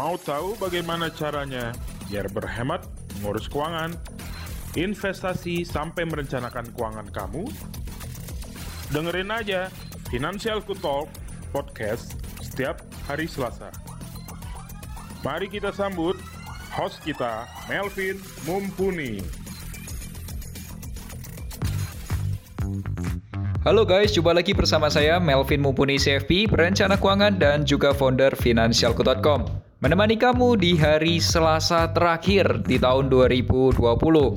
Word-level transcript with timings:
Mau 0.00 0.16
tahu 0.16 0.56
bagaimana 0.56 1.12
caranya 1.12 1.76
biar 2.08 2.24
berhemat, 2.32 2.88
mengurus 3.20 3.52
keuangan, 3.52 3.92
investasi 4.72 5.60
sampai 5.60 6.08
merencanakan 6.08 6.72
keuangan 6.72 7.04
kamu? 7.12 7.44
Dengerin 8.96 9.28
aja 9.28 9.68
Financial 10.08 10.64
Talk 10.64 11.12
podcast 11.52 12.16
setiap 12.40 12.80
hari 13.04 13.28
Selasa. 13.28 13.68
Mari 15.20 15.52
kita 15.52 15.68
sambut 15.68 16.16
host 16.72 17.04
kita, 17.04 17.44
Melvin 17.68 18.16
Mumpuni. 18.48 19.20
Halo 23.68 23.84
guys, 23.84 24.16
jumpa 24.16 24.32
lagi 24.32 24.56
bersama 24.56 24.88
saya 24.88 25.20
Melvin 25.20 25.60
Mumpuni 25.60 26.00
CFP, 26.00 26.48
perencana 26.48 26.96
keuangan 26.96 27.36
dan 27.36 27.68
juga 27.68 27.92
founder 27.92 28.32
Finansialku.com. 28.32 29.68
Menemani 29.80 30.20
kamu 30.20 30.60
di 30.60 30.76
hari 30.76 31.16
Selasa 31.24 31.88
terakhir 31.88 32.68
di 32.68 32.76
tahun 32.76 33.08
2020. 33.08 33.80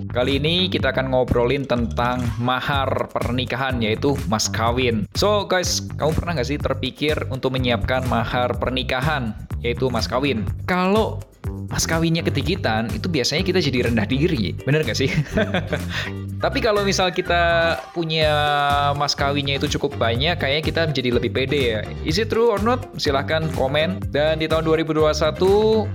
Kali 0.07 0.39
ini 0.39 0.71
kita 0.71 0.95
akan 0.95 1.11
ngobrolin 1.11 1.67
tentang 1.67 2.23
mahar 2.39 3.11
pernikahan 3.11 3.83
yaitu 3.83 4.15
mas 4.31 4.47
kawin. 4.47 5.03
So 5.19 5.43
guys, 5.43 5.83
kamu 5.99 6.15
pernah 6.15 6.39
nggak 6.39 6.47
sih 6.47 6.55
terpikir 6.55 7.27
untuk 7.27 7.59
menyiapkan 7.59 8.07
mahar 8.07 8.55
pernikahan 8.55 9.35
yaitu 9.59 9.91
mas 9.91 10.07
kawin? 10.07 10.47
Kalau 10.63 11.19
mas 11.69 11.89
kawinnya 11.89 12.21
kedikitan, 12.21 12.89
itu 12.93 13.09
biasanya 13.09 13.43
kita 13.45 13.59
jadi 13.63 13.89
rendah 13.89 14.05
diri. 14.05 14.53
Bener 14.65 14.85
gak 14.85 14.97
sih? 14.97 15.09
Tapi 16.43 16.59
kalau 16.59 16.83
misal 16.83 17.09
kita 17.09 17.75
punya 17.95 18.31
mas 18.99 19.15
kawinnya 19.15 19.57
itu 19.57 19.79
cukup 19.79 19.95
banyak, 19.95 20.35
kayaknya 20.35 20.63
kita 20.63 20.81
menjadi 20.91 21.09
lebih 21.15 21.31
pede 21.31 21.61
ya. 21.61 21.81
Is 22.03 22.19
it 22.19 22.29
true 22.29 22.51
or 22.51 22.59
not? 22.59 22.83
Silahkan 22.99 23.47
komen. 23.55 24.03
Dan 24.11 24.43
di 24.43 24.47
tahun 24.51 24.67
2021, 24.67 25.23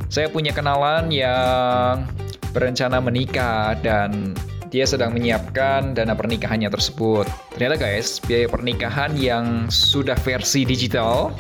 saya 0.09 0.27
punya 0.33 0.51
kenalan 0.57 1.13
yang 1.13 2.09
berencana 2.57 2.99
menikah 2.99 3.77
dan 3.85 4.35
dia 4.69 4.85
sedang 4.85 5.17
menyiapkan 5.17 5.97
dana 5.97 6.13
pernikahannya 6.13 6.69
tersebut. 6.69 7.25
Ternyata 7.57 7.77
guys, 7.81 8.21
biaya 8.21 8.49
pernikahan 8.49 9.17
yang 9.17 9.69
sudah 9.73 10.17
versi 10.21 10.69
digital 10.69 11.33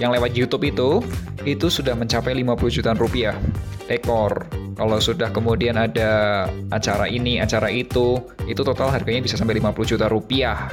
yang 0.00 0.10
lewat 0.10 0.34
YouTube 0.34 0.66
itu 0.66 1.02
itu 1.44 1.66
sudah 1.68 1.94
mencapai 1.94 2.34
50 2.34 2.76
jutaan 2.80 2.98
rupiah 2.98 3.36
ekor. 3.88 4.48
Kalau 4.74 4.98
sudah 4.98 5.30
kemudian 5.30 5.78
ada 5.78 6.44
acara 6.74 7.06
ini, 7.06 7.38
acara 7.38 7.70
itu, 7.70 8.18
itu 8.50 8.60
total 8.66 8.90
harganya 8.90 9.22
bisa 9.22 9.38
sampai 9.38 9.62
50 9.62 9.86
juta 9.94 10.06
rupiah. 10.10 10.66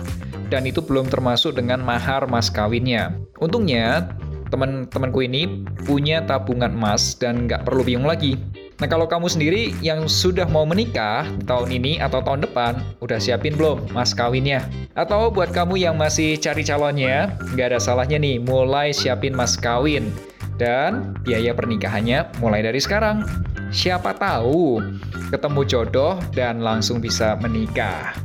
Dan 0.49 0.65
itu 0.65 0.81
belum 0.81 1.07
termasuk 1.07 1.53
dengan 1.53 1.85
mahar 1.85 2.25
mas 2.25 2.49
kawinnya. 2.49 3.13
Untungnya 3.37 4.09
teman-temanku 4.51 5.23
ini 5.23 5.63
punya 5.85 6.25
tabungan 6.25 6.73
emas 6.75 7.15
dan 7.15 7.47
nggak 7.47 7.63
perlu 7.63 7.85
bingung 7.85 8.09
lagi. 8.09 8.35
Nah 8.81 8.89
kalau 8.89 9.05
kamu 9.05 9.29
sendiri 9.29 9.77
yang 9.85 10.09
sudah 10.09 10.49
mau 10.49 10.65
menikah 10.65 11.29
tahun 11.45 11.69
ini 11.69 12.01
atau 12.01 12.17
tahun 12.25 12.41
depan, 12.49 12.81
udah 12.97 13.21
siapin 13.21 13.53
belum 13.53 13.93
mas 13.93 14.09
kawinnya? 14.09 14.65
Atau 14.97 15.29
buat 15.29 15.53
kamu 15.53 15.77
yang 15.77 16.01
masih 16.01 16.33
cari 16.41 16.65
calonnya, 16.65 17.37
nggak 17.53 17.77
ada 17.77 17.79
salahnya 17.79 18.17
nih 18.17 18.41
mulai 18.41 18.89
siapin 18.89 19.37
mas 19.37 19.53
kawin. 19.53 20.09
Dan 20.57 21.13
biaya 21.21 21.53
pernikahannya 21.53 22.41
mulai 22.41 22.65
dari 22.65 22.81
sekarang. 22.81 23.21
Siapa 23.69 24.17
tahu 24.17 24.81
ketemu 25.29 25.61
jodoh 25.69 26.17
dan 26.33 26.65
langsung 26.65 26.97
bisa 26.97 27.37
menikah. 27.37 28.17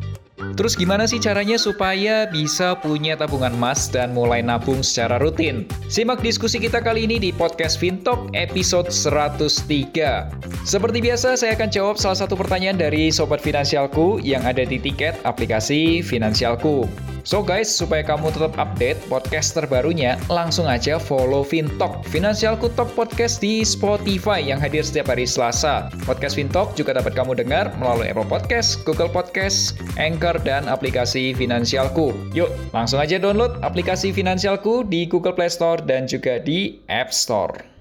Terus 0.55 0.79
gimana 0.79 1.11
sih 1.11 1.19
caranya 1.19 1.59
supaya 1.59 2.31
bisa 2.31 2.79
punya 2.79 3.19
tabungan 3.19 3.57
emas 3.59 3.91
dan 3.91 4.15
mulai 4.15 4.39
nabung 4.45 4.87
secara 4.87 5.19
rutin? 5.19 5.67
Simak 5.91 6.23
diskusi 6.23 6.63
kita 6.63 6.79
kali 6.79 7.11
ini 7.11 7.19
di 7.19 7.35
podcast 7.35 7.83
Fintalk 7.83 8.31
episode 8.39 8.95
103. 8.95 10.31
Seperti 10.63 10.99
biasa, 11.03 11.35
saya 11.35 11.59
akan 11.59 11.71
jawab 11.75 11.97
salah 11.99 12.23
satu 12.23 12.39
pertanyaan 12.39 12.79
dari 12.79 13.11
Sobat 13.11 13.43
Finansialku 13.43 14.23
yang 14.23 14.47
ada 14.47 14.63
di 14.63 14.79
tiket 14.79 15.19
aplikasi 15.27 16.05
Finansialku. 16.07 16.87
So 17.27 17.43
guys, 17.43 17.67
supaya 17.67 18.07
kamu 18.07 18.31
tetap 18.31 18.55
update 18.55 19.03
podcast 19.11 19.59
terbarunya, 19.59 20.15
langsung 20.31 20.71
aja 20.71 20.95
follow 20.95 21.43
Fintalk, 21.43 22.07
Finansialku 22.07 22.71
Talk 22.79 22.87
Podcast 22.95 23.43
di 23.43 23.67
Spotify 23.67 24.39
yang 24.39 24.63
hadir 24.63 24.87
setiap 24.87 25.11
hari 25.11 25.27
Selasa. 25.27 25.91
Podcast 26.07 26.39
Fintalk 26.39 26.79
juga 26.79 26.95
dapat 26.95 27.19
kamu 27.19 27.35
dengar 27.35 27.75
melalui 27.83 28.07
Apple 28.07 28.31
Podcast, 28.31 28.79
Google 28.87 29.11
Podcast, 29.11 29.75
Anchor, 29.99 30.36
dan 30.43 30.67
aplikasi 30.67 31.37
Finansialku. 31.37 32.13
Yuk, 32.33 32.49
langsung 32.73 32.99
aja 32.99 33.21
download 33.21 33.61
aplikasi 33.61 34.11
Finansialku 34.11 34.83
di 34.89 35.05
Google 35.05 35.37
Play 35.37 35.53
Store 35.53 35.79
dan 35.85 36.09
juga 36.09 36.41
di 36.41 36.81
App 36.89 37.13
Store. 37.13 37.76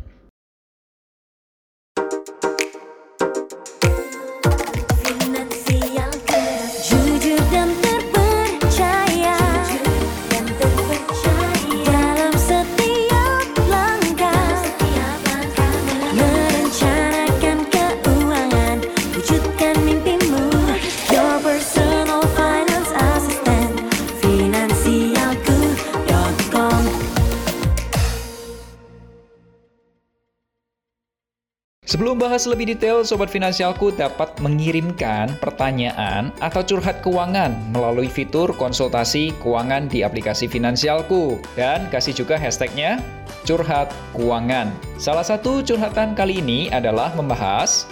Sebelum 31.85 32.17
bahas 32.17 32.49
lebih 32.49 32.73
detail, 32.73 33.05
Sobat 33.05 33.29
Finansialku 33.29 33.93
dapat 33.93 34.33
mengirimkan 34.41 35.37
pertanyaan 35.37 36.33
atau 36.41 36.65
curhat 36.65 37.05
keuangan 37.05 37.53
melalui 37.69 38.09
fitur 38.09 38.49
konsultasi 38.57 39.37
keuangan 39.37 39.85
di 39.85 40.01
aplikasi 40.01 40.49
Finansialku. 40.49 41.37
Dan 41.53 41.85
kasih 41.93 42.17
juga 42.17 42.41
hashtagnya 42.41 42.97
curhat 43.45 43.93
keuangan. 44.17 44.73
Salah 44.97 45.21
satu 45.21 45.61
curhatan 45.61 46.17
kali 46.17 46.41
ini 46.41 46.73
adalah 46.73 47.13
membahas 47.13 47.85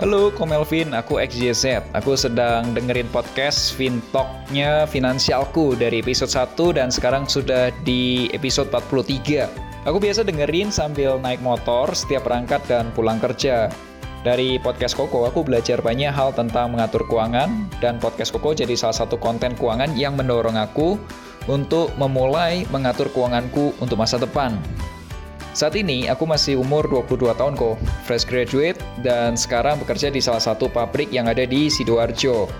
Halo, 0.00 0.32
Komelvin, 0.32 0.96
aku 0.96 1.20
XJZ. 1.20 1.92
Aku 1.92 2.16
sedang 2.16 2.72
dengerin 2.72 3.04
podcast 3.12 3.76
Fintalknya 3.76 4.88
Finansialku 4.88 5.76
dari 5.76 6.00
episode 6.00 6.32
1 6.32 6.56
dan 6.80 6.88
sekarang 6.88 7.28
sudah 7.28 7.68
di 7.84 8.32
episode 8.32 8.72
43. 8.72 9.69
Aku 9.88 9.96
biasa 9.96 10.28
dengerin 10.28 10.68
sambil 10.68 11.16
naik 11.16 11.40
motor 11.40 11.88
setiap 11.96 12.28
berangkat 12.28 12.60
dan 12.68 12.92
pulang 12.92 13.16
kerja. 13.16 13.72
Dari 14.20 14.60
podcast 14.60 14.92
Koko, 14.92 15.24
aku 15.24 15.40
belajar 15.40 15.80
banyak 15.80 16.12
hal 16.12 16.36
tentang 16.36 16.76
mengatur 16.76 17.08
keuangan, 17.08 17.48
dan 17.80 17.96
podcast 17.96 18.36
Koko 18.36 18.52
jadi 18.52 18.76
salah 18.76 18.92
satu 18.92 19.16
konten 19.16 19.56
keuangan 19.56 19.96
yang 19.96 20.20
mendorong 20.20 20.60
aku 20.60 21.00
untuk 21.48 21.96
memulai 21.96 22.68
mengatur 22.68 23.08
keuanganku 23.08 23.72
untuk 23.80 23.96
masa 23.96 24.20
depan. 24.20 24.60
Saat 25.56 25.80
ini, 25.80 26.12
aku 26.12 26.28
masih 26.28 26.60
umur 26.60 26.84
22 26.84 27.32
tahun 27.32 27.56
kok, 27.56 27.80
fresh 28.04 28.28
graduate, 28.28 28.76
dan 29.00 29.32
sekarang 29.32 29.80
bekerja 29.80 30.12
di 30.12 30.20
salah 30.20 30.44
satu 30.44 30.68
pabrik 30.68 31.08
yang 31.08 31.24
ada 31.24 31.48
di 31.48 31.72
Sidoarjo. 31.72 32.52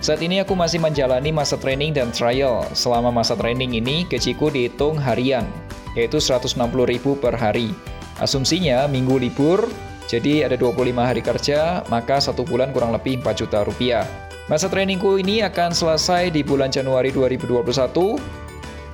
Saat 0.00 0.24
ini 0.24 0.40
aku 0.40 0.56
masih 0.56 0.80
menjalani 0.80 1.36
masa 1.36 1.60
training 1.60 1.92
dan 1.92 2.08
trial. 2.16 2.64
Selama 2.72 3.12
masa 3.12 3.36
training 3.36 3.76
ini, 3.76 4.08
gajiku 4.08 4.48
dihitung 4.48 4.96
harian, 4.96 5.44
yaitu 5.96 6.20
160.000 6.20 6.60
per 7.16 7.34
hari. 7.34 7.72
Asumsinya 8.20 8.84
minggu 8.86 9.16
libur, 9.16 9.66
jadi 10.06 10.46
ada 10.46 10.54
25 10.54 11.02
hari 11.02 11.24
kerja, 11.24 11.82
maka 11.90 12.22
satu 12.22 12.46
bulan 12.46 12.70
kurang 12.70 12.94
lebih 12.94 13.18
4 13.24 13.42
juta 13.42 13.66
rupiah. 13.66 14.06
Masa 14.46 14.70
trainingku 14.70 15.18
ini 15.18 15.42
akan 15.42 15.74
selesai 15.74 16.30
di 16.30 16.46
bulan 16.46 16.70
Januari 16.70 17.10
2021, 17.10 18.14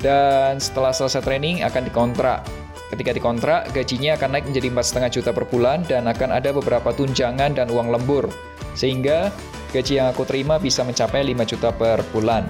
dan 0.01 0.57
setelah 0.57 0.97
selesai 0.97 1.21
training 1.21 1.61
akan 1.61 1.83
dikontrak. 1.85 2.41
Ketika 2.89 3.13
dikontrak, 3.17 3.61
gajinya 3.73 4.17
akan 4.17 4.29
naik 4.37 4.45
menjadi 4.49 4.69
4,5 4.69 5.17
juta 5.17 5.31
per 5.33 5.45
bulan 5.49 5.81
dan 5.89 6.05
akan 6.05 6.29
ada 6.33 6.53
beberapa 6.53 6.93
tunjangan 6.93 7.57
dan 7.57 7.69
uang 7.73 7.89
lembur. 7.89 8.29
Sehingga 8.77 9.33
gaji 9.73 10.01
yang 10.01 10.13
aku 10.13 10.29
terima 10.29 10.61
bisa 10.61 10.85
mencapai 10.85 11.25
5 11.25 11.45
juta 11.45 11.73
per 11.73 12.05
bulan. 12.13 12.45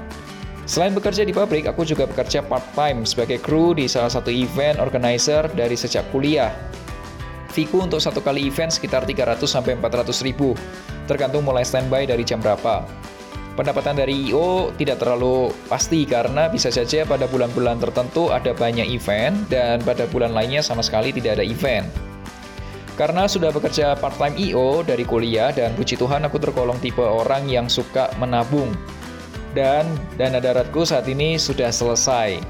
Selain 0.63 0.95
bekerja 0.95 1.27
di 1.27 1.35
pabrik, 1.35 1.67
aku 1.67 1.83
juga 1.83 2.07
bekerja 2.07 2.39
part-time 2.47 3.03
sebagai 3.03 3.43
kru 3.43 3.75
di 3.75 3.91
salah 3.91 4.15
satu 4.15 4.31
event 4.31 4.79
organizer 4.79 5.51
dari 5.59 5.75
sejak 5.75 6.07
kuliah. 6.15 6.55
Fiku 7.51 7.83
untuk 7.83 7.99
satu 7.99 8.23
kali 8.23 8.47
event 8.47 8.71
sekitar 8.71 9.03
300 9.03 9.43
sampai 9.43 9.75
400 9.75 10.23
ribu, 10.23 10.55
tergantung 11.11 11.43
mulai 11.43 11.67
standby 11.67 12.07
dari 12.07 12.23
jam 12.23 12.39
berapa. 12.39 12.87
Pendapatan 13.53 14.01
dari 14.01 14.33
IO 14.33 14.73
tidak 14.81 15.03
terlalu 15.03 15.53
pasti 15.69 16.09
karena 16.09 16.49
bisa 16.49 16.73
saja 16.73 17.05
pada 17.05 17.29
bulan-bulan 17.29 17.77
tertentu 17.83 18.33
ada 18.33 18.57
banyak 18.57 18.89
event 18.89 19.45
dan 19.53 19.83
pada 19.85 20.09
bulan 20.09 20.33
lainnya 20.33 20.65
sama 20.65 20.81
sekali 20.81 21.13
tidak 21.13 21.37
ada 21.37 21.45
event. 21.45 21.85
Karena 22.97 23.29
sudah 23.29 23.53
bekerja 23.53 23.99
part-time 24.01 24.39
IO 24.41 24.81
dari 24.87 25.05
kuliah 25.05 25.53
dan 25.53 25.77
puji 25.77 26.01
Tuhan 26.01 26.25
aku 26.25 26.41
tergolong 26.41 26.81
tipe 26.81 27.05
orang 27.05 27.45
yang 27.51 27.69
suka 27.69 28.09
menabung 28.17 28.73
dan 29.53 29.89
dana 30.17 30.41
daruratku 30.41 30.85
saat 30.85 31.09
ini 31.09 31.37
sudah 31.37 31.69
selesai. 31.69 32.41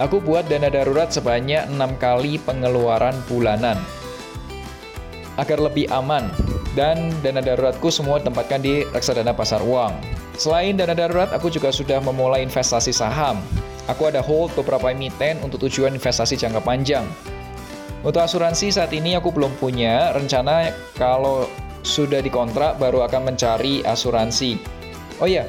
Aku 0.00 0.20
buat 0.20 0.48
dana 0.48 0.72
darurat 0.72 1.12
sebanyak 1.12 1.68
6 1.68 1.78
kali 2.00 2.40
pengeluaran 2.42 3.16
bulanan. 3.28 3.76
agar 5.40 5.58
lebih 5.64 5.88
aman. 5.88 6.28
Dan 6.72 7.12
dana 7.20 7.44
daruratku 7.44 7.92
semua 7.92 8.20
tempatkan 8.20 8.60
di 8.60 8.84
reksadana 8.92 9.36
pasar 9.36 9.60
uang. 9.60 9.92
Selain 10.40 10.72
dana 10.72 10.96
darurat, 10.96 11.28
aku 11.32 11.52
juga 11.52 11.68
sudah 11.68 12.00
memulai 12.00 12.40
investasi 12.40 12.92
saham. 12.92 13.40
Aku 13.88 14.08
ada 14.08 14.24
hold 14.24 14.56
beberapa 14.56 14.88
emiten 14.88 15.36
untuk 15.44 15.68
tujuan 15.68 15.92
investasi 15.92 16.36
jangka 16.40 16.64
panjang. 16.64 17.04
Untuk 18.00 18.24
asuransi 18.24 18.72
saat 18.72 18.90
ini 18.96 19.14
aku 19.14 19.30
belum 19.30 19.52
punya 19.60 20.16
rencana 20.16 20.72
kalau 20.96 21.46
sudah 21.84 22.24
dikontrak 22.24 22.80
baru 22.80 23.04
akan 23.04 23.34
mencari 23.34 23.84
asuransi. 23.84 24.58
Oh 25.20 25.28
iya, 25.28 25.46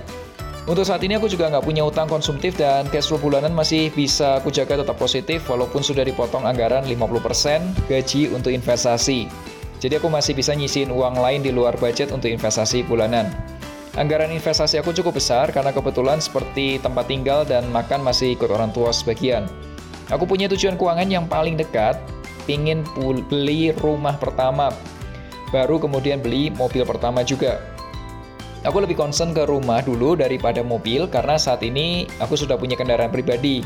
untuk 0.64 0.88
saat 0.88 1.04
ini 1.04 1.20
aku 1.20 1.28
juga 1.28 1.52
nggak 1.52 1.68
punya 1.68 1.84
utang 1.84 2.08
konsumtif 2.08 2.56
dan 2.56 2.88
cash 2.88 3.12
flow 3.12 3.20
bulanan 3.20 3.52
masih 3.52 3.92
bisa 3.92 4.40
aku 4.40 4.48
jaga 4.48 4.80
tetap 4.80 4.96
positif 4.96 5.44
walaupun 5.52 5.84
sudah 5.84 6.08
dipotong 6.08 6.48
anggaran 6.48 6.88
50% 6.88 7.92
gaji 7.92 8.32
untuk 8.32 8.48
investasi. 8.56 9.28
Jadi 9.84 10.00
aku 10.00 10.08
masih 10.08 10.32
bisa 10.32 10.56
nyisihin 10.56 10.96
uang 10.96 11.20
lain 11.20 11.44
di 11.44 11.52
luar 11.52 11.76
budget 11.76 12.16
untuk 12.16 12.32
investasi 12.32 12.88
bulanan. 12.88 13.28
Anggaran 14.00 14.32
investasi 14.32 14.80
aku 14.80 14.96
cukup 14.96 15.20
besar 15.20 15.52
karena 15.52 15.76
kebetulan 15.76 16.24
seperti 16.24 16.80
tempat 16.80 17.12
tinggal 17.12 17.44
dan 17.44 17.68
makan 17.68 18.00
masih 18.00 18.32
ikut 18.32 18.48
orang 18.48 18.72
tua 18.72 18.96
sebagian. 18.96 19.44
Aku 20.16 20.24
punya 20.24 20.48
tujuan 20.48 20.80
keuangan 20.80 21.12
yang 21.12 21.28
paling 21.28 21.60
dekat, 21.60 22.00
pingin 22.48 22.88
beli 23.28 23.76
rumah 23.84 24.16
pertama, 24.16 24.72
baru 25.52 25.76
kemudian 25.76 26.24
beli 26.24 26.56
mobil 26.56 26.88
pertama 26.88 27.20
juga. 27.28 27.73
Aku 28.64 28.80
lebih 28.80 28.96
concern 28.96 29.36
ke 29.36 29.44
rumah 29.44 29.84
dulu 29.84 30.16
daripada 30.16 30.64
mobil 30.64 31.04
karena 31.12 31.36
saat 31.36 31.60
ini 31.68 32.08
aku 32.24 32.40
sudah 32.40 32.56
punya 32.56 32.80
kendaraan 32.80 33.12
pribadi, 33.12 33.60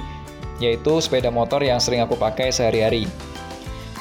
yaitu 0.57 0.97
sepeda 0.97 1.29
motor 1.29 1.61
yang 1.61 1.77
sering 1.77 2.01
aku 2.01 2.17
pakai 2.17 2.49
sehari-hari. 2.49 3.05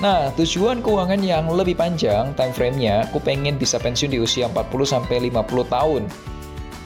Nah, 0.01 0.29
tujuan 0.37 0.81
keuangan 0.85 1.21
yang 1.21 1.49
lebih 1.53 1.77
panjang 1.77 2.33
time 2.37 2.53
frame-nya, 2.53 3.09
aku 3.09 3.21
pengen 3.21 3.57
bisa 3.57 3.77
pensiun 3.81 4.13
di 4.13 4.21
usia 4.21 4.49
40-50 4.49 5.33
tahun 5.69 6.03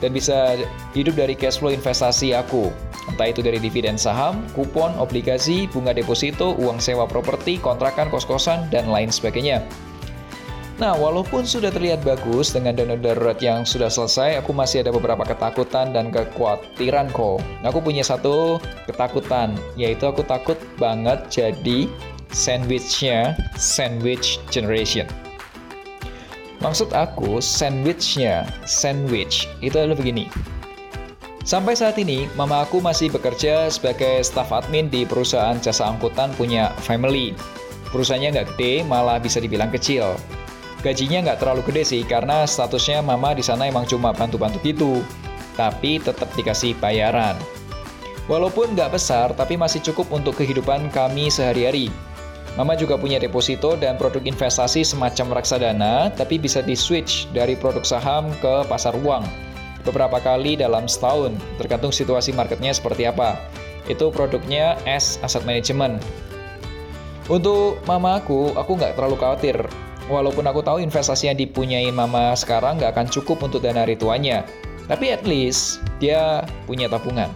dan 0.02 0.10
bisa 0.10 0.58
hidup 0.94 1.14
dari 1.14 1.34
cash 1.38 1.58
flow 1.62 1.70
investasi 1.70 2.34
aku. 2.34 2.70
Entah 3.10 3.30
itu 3.30 3.42
dari 3.42 3.58
dividen 3.58 3.98
saham, 3.98 4.42
kupon, 4.54 4.94
obligasi, 4.98 5.66
bunga 5.70 5.90
deposito, 5.90 6.54
uang 6.58 6.78
sewa 6.78 7.06
properti, 7.06 7.58
kontrakan, 7.58 8.10
kos-kosan, 8.10 8.70
dan 8.70 8.86
lain 8.86 9.10
sebagainya. 9.10 9.66
Nah, 10.80 10.96
walaupun 10.96 11.44
sudah 11.44 11.68
terlihat 11.68 12.00
bagus 12.08 12.56
dengan 12.56 12.72
dana 12.72 12.96
darurat 12.96 13.36
yang 13.36 13.68
sudah 13.68 13.92
selesai, 13.92 14.40
aku 14.40 14.56
masih 14.56 14.80
ada 14.80 14.88
beberapa 14.88 15.28
ketakutan 15.28 15.92
dan 15.92 16.08
kekhawatiran 16.08 17.12
kok. 17.12 17.44
Aku 17.68 17.84
punya 17.84 18.00
satu 18.00 18.56
ketakutan, 18.88 19.52
yaitu 19.76 20.08
aku 20.08 20.24
takut 20.24 20.56
banget 20.80 21.20
jadi 21.28 21.84
sandwichnya 22.32 23.36
sandwich 23.60 24.40
generation. 24.48 25.04
Maksud 26.64 26.96
aku, 26.96 27.44
sandwichnya, 27.44 28.48
sandwich, 28.64 29.52
itu 29.60 29.76
adalah 29.76 30.00
begini. 30.00 30.32
Sampai 31.44 31.76
saat 31.76 32.00
ini, 32.00 32.24
mama 32.40 32.64
aku 32.64 32.80
masih 32.80 33.12
bekerja 33.12 33.68
sebagai 33.68 34.24
staff 34.24 34.48
admin 34.48 34.88
di 34.88 35.04
perusahaan 35.04 35.60
jasa 35.60 35.92
angkutan 35.92 36.32
punya 36.40 36.72
family. 36.80 37.36
Perusahaannya 37.92 38.32
nggak 38.32 38.48
gede, 38.56 38.80
malah 38.88 39.20
bisa 39.20 39.44
dibilang 39.44 39.68
kecil. 39.68 40.16
Gajinya 40.80 41.28
nggak 41.28 41.44
terlalu 41.44 41.60
gede 41.68 41.84
sih, 41.84 42.02
karena 42.08 42.48
statusnya 42.48 43.04
mama 43.04 43.36
di 43.36 43.44
sana 43.44 43.68
emang 43.68 43.84
cuma 43.84 44.16
bantu-bantu 44.16 44.56
gitu. 44.64 45.04
Tapi 45.60 46.00
tetap 46.00 46.32
dikasih 46.32 46.72
bayaran. 46.80 47.36
Walaupun 48.30 48.72
nggak 48.72 48.96
besar, 48.96 49.36
tapi 49.36 49.60
masih 49.60 49.84
cukup 49.92 50.08
untuk 50.08 50.40
kehidupan 50.40 50.88
kami 50.88 51.28
sehari-hari. 51.28 51.92
Mama 52.56 52.74
juga 52.74 52.96
punya 52.96 53.20
deposito 53.20 53.76
dan 53.76 54.00
produk 54.00 54.24
investasi 54.24 54.82
semacam 54.82 55.36
reksadana, 55.38 56.10
tapi 56.16 56.40
bisa 56.40 56.64
di-switch 56.64 57.28
dari 57.30 57.54
produk 57.54 57.84
saham 57.84 58.32
ke 58.40 58.64
pasar 58.66 58.96
uang. 58.96 59.22
Beberapa 59.84 60.16
kali 60.20 60.56
dalam 60.56 60.88
setahun, 60.88 61.36
tergantung 61.60 61.92
situasi 61.92 62.32
marketnya 62.32 62.72
seperti 62.72 63.04
apa. 63.04 63.36
Itu 63.84 64.08
produknya 64.12 64.80
S 64.88 65.20
Asset 65.20 65.44
Management. 65.44 66.00
Untuk 67.28 67.78
mama 67.86 68.18
aku, 68.18 68.56
aku 68.56 68.80
nggak 68.80 68.98
terlalu 68.98 69.16
khawatir 69.20 69.56
Walaupun 70.10 70.42
aku 70.42 70.58
tahu 70.66 70.82
investasi 70.82 71.30
yang 71.30 71.38
dipunyain 71.38 71.94
mama 71.94 72.34
sekarang 72.34 72.82
nggak 72.82 72.98
akan 72.98 73.06
cukup 73.06 73.46
untuk 73.46 73.62
dana 73.62 73.86
rituannya, 73.86 74.42
tapi 74.90 75.14
at 75.14 75.22
least 75.22 75.78
dia 76.02 76.42
punya 76.66 76.90
tabungan. 76.90 77.30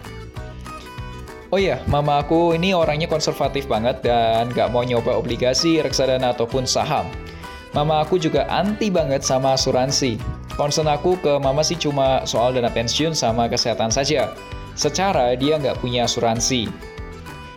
Oh 1.55 1.61
iya, 1.61 1.79
mama 1.87 2.19
aku 2.19 2.51
ini 2.51 2.75
orangnya 2.75 3.07
konservatif 3.07 3.63
banget 3.71 4.03
dan 4.03 4.51
nggak 4.51 4.75
mau 4.75 4.83
nyoba 4.83 5.15
obligasi, 5.15 5.79
reksadana, 5.79 6.35
ataupun 6.35 6.67
saham. 6.67 7.07
Mama 7.71 8.03
aku 8.03 8.19
juga 8.19 8.43
anti 8.51 8.91
banget 8.91 9.23
sama 9.23 9.55
asuransi. 9.55 10.19
Concern 10.59 10.91
aku 10.91 11.15
ke 11.19 11.39
mama 11.39 11.63
sih 11.63 11.79
cuma 11.79 12.27
soal 12.27 12.51
dana 12.51 12.67
pensiun 12.67 13.15
sama 13.15 13.47
kesehatan 13.47 13.87
saja. 13.87 14.35
Secara 14.75 15.31
dia 15.39 15.55
nggak 15.55 15.79
punya 15.79 16.03
asuransi. 16.03 16.67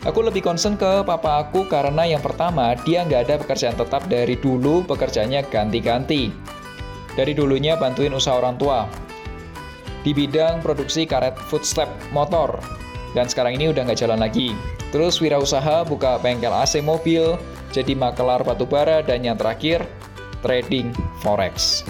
Aku 0.07 0.23
lebih 0.23 0.47
concern 0.47 0.79
ke 0.79 1.03
papa 1.03 1.43
aku 1.43 1.67
karena 1.67 2.07
yang 2.07 2.23
pertama, 2.23 2.71
dia 2.87 3.03
nggak 3.03 3.23
ada 3.27 3.35
pekerjaan 3.43 3.75
tetap 3.75 4.07
dari 4.07 4.39
dulu 4.39 4.87
pekerjaannya 4.87 5.43
ganti-ganti. 5.51 6.31
Dari 7.19 7.35
dulunya 7.35 7.75
bantuin 7.75 8.15
usaha 8.15 8.39
orang 8.39 8.55
tua. 8.55 8.87
Di 10.07 10.15
bidang 10.15 10.63
produksi 10.63 11.03
karet 11.03 11.35
footstep 11.51 11.91
motor. 12.15 12.63
Dan 13.11 13.27
sekarang 13.27 13.59
ini 13.59 13.75
udah 13.75 13.91
nggak 13.91 13.99
jalan 13.99 14.23
lagi. 14.23 14.55
Terus 14.95 15.19
wirausaha 15.19 15.83
buka 15.83 16.23
bengkel 16.23 16.55
AC 16.55 16.79
mobil, 16.79 17.35
jadi 17.75 17.99
makelar 17.99 18.47
batubara, 18.47 19.03
dan 19.03 19.27
yang 19.27 19.35
terakhir, 19.35 19.83
trading 20.47 20.95
forex. 21.27 21.83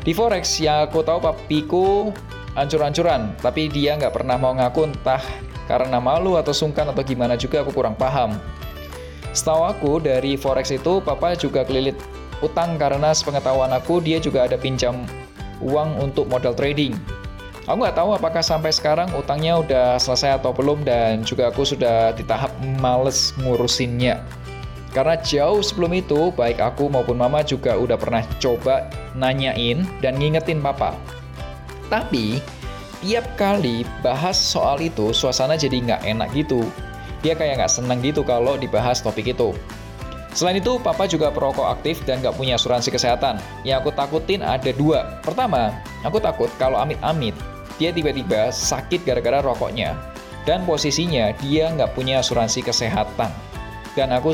Di 0.00 0.16
forex 0.16 0.56
yang 0.56 0.88
aku 0.88 1.04
tahu 1.04 1.20
papiku 1.20 2.08
ancur-ancuran, 2.56 3.36
tapi 3.44 3.68
dia 3.68 4.00
nggak 4.00 4.16
pernah 4.16 4.40
mau 4.40 4.56
ngaku 4.56 4.88
entah 4.88 5.20
karena 5.70 6.02
malu 6.02 6.34
atau 6.34 6.50
sungkan 6.50 6.90
atau 6.90 7.06
gimana 7.06 7.38
juga 7.38 7.62
aku 7.62 7.70
kurang 7.70 7.94
paham. 7.94 8.34
Setahu 9.30 9.62
aku 9.62 9.92
dari 10.02 10.34
forex 10.34 10.74
itu 10.74 10.98
papa 10.98 11.38
juga 11.38 11.62
kelilit 11.62 11.94
utang 12.42 12.74
karena 12.74 13.14
sepengetahuan 13.14 13.70
aku 13.70 14.02
dia 14.02 14.18
juga 14.18 14.50
ada 14.50 14.58
pinjam 14.58 15.06
uang 15.62 16.02
untuk 16.02 16.26
modal 16.26 16.50
trading. 16.58 16.98
Aku 17.70 17.78
nggak 17.78 17.94
tahu 17.94 18.18
apakah 18.18 18.42
sampai 18.42 18.74
sekarang 18.74 19.14
utangnya 19.14 19.62
udah 19.62 19.94
selesai 20.02 20.42
atau 20.42 20.50
belum 20.50 20.82
dan 20.82 21.22
juga 21.22 21.54
aku 21.54 21.62
sudah 21.62 22.10
di 22.18 22.26
tahap 22.26 22.50
males 22.82 23.30
ngurusinnya. 23.38 24.18
Karena 24.90 25.14
jauh 25.22 25.62
sebelum 25.62 25.94
itu, 25.94 26.34
baik 26.34 26.58
aku 26.58 26.90
maupun 26.90 27.14
mama 27.14 27.46
juga 27.46 27.78
udah 27.78 27.94
pernah 27.94 28.26
coba 28.42 28.90
nanyain 29.14 29.86
dan 30.02 30.18
ngingetin 30.18 30.58
papa. 30.58 30.98
Tapi, 31.86 32.42
tiap 33.00 33.24
kali 33.40 33.88
bahas 34.04 34.36
soal 34.36 34.80
itu, 34.80 35.12
suasana 35.16 35.56
jadi 35.56 35.80
nggak 35.80 36.02
enak 36.04 36.28
gitu. 36.36 36.64
Dia 37.20 37.36
kayak 37.36 37.60
nggak 37.60 37.72
seneng 37.72 38.00
gitu 38.00 38.24
kalau 38.24 38.56
dibahas 38.56 39.00
topik 39.00 39.32
itu. 39.32 39.52
Selain 40.30 40.62
itu, 40.62 40.78
papa 40.78 41.10
juga 41.10 41.34
perokok 41.34 41.74
aktif 41.74 42.06
dan 42.06 42.22
nggak 42.22 42.38
punya 42.38 42.54
asuransi 42.54 42.94
kesehatan. 42.94 43.42
Yang 43.66 43.82
aku 43.82 43.90
takutin 43.98 44.46
ada 44.46 44.70
dua. 44.70 45.18
Pertama, 45.26 45.74
aku 46.06 46.22
takut 46.22 46.48
kalau 46.54 46.78
amit-amit, 46.78 47.34
dia 47.82 47.90
tiba-tiba 47.90 48.54
sakit 48.54 49.02
gara-gara 49.02 49.42
rokoknya. 49.42 49.98
Dan 50.46 50.62
posisinya, 50.64 51.34
dia 51.42 51.74
nggak 51.74 51.98
punya 51.98 52.22
asuransi 52.22 52.62
kesehatan. 52.62 53.28
Dan 53.98 54.14
aku 54.14 54.30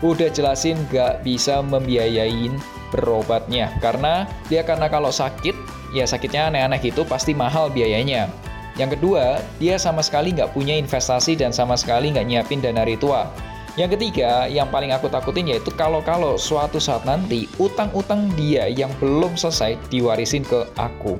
udah 0.00 0.32
jelasin 0.32 0.80
nggak 0.88 1.20
bisa 1.20 1.60
membiayain 1.60 2.56
berobatnya. 2.88 3.68
Karena 3.84 4.24
dia 4.48 4.64
karena 4.64 4.88
kalau 4.88 5.12
sakit, 5.12 5.52
ya 5.96 6.04
sakitnya 6.04 6.52
aneh-aneh 6.52 6.78
gitu 6.84 7.08
pasti 7.08 7.32
mahal 7.32 7.72
biayanya. 7.72 8.28
Yang 8.76 9.00
kedua, 9.00 9.40
dia 9.56 9.80
sama 9.80 10.04
sekali 10.04 10.36
nggak 10.36 10.52
punya 10.52 10.76
investasi 10.76 11.32
dan 11.32 11.48
sama 11.48 11.80
sekali 11.80 12.12
nggak 12.12 12.28
nyiapin 12.28 12.60
dana 12.60 12.84
ritual. 12.84 13.32
Yang 13.76 13.96
ketiga, 13.96 14.48
yang 14.48 14.68
paling 14.72 14.92
aku 14.92 15.08
takutin 15.08 15.48
yaitu 15.48 15.68
kalau-kalau 15.72 16.36
suatu 16.40 16.80
saat 16.80 17.04
nanti 17.08 17.48
utang-utang 17.60 18.28
dia 18.36 18.68
yang 18.68 18.92
belum 19.00 19.36
selesai 19.36 19.80
diwarisin 19.88 20.44
ke 20.44 20.68
aku. 20.76 21.16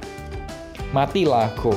Matilah 0.92 1.52
aku. 1.52 1.76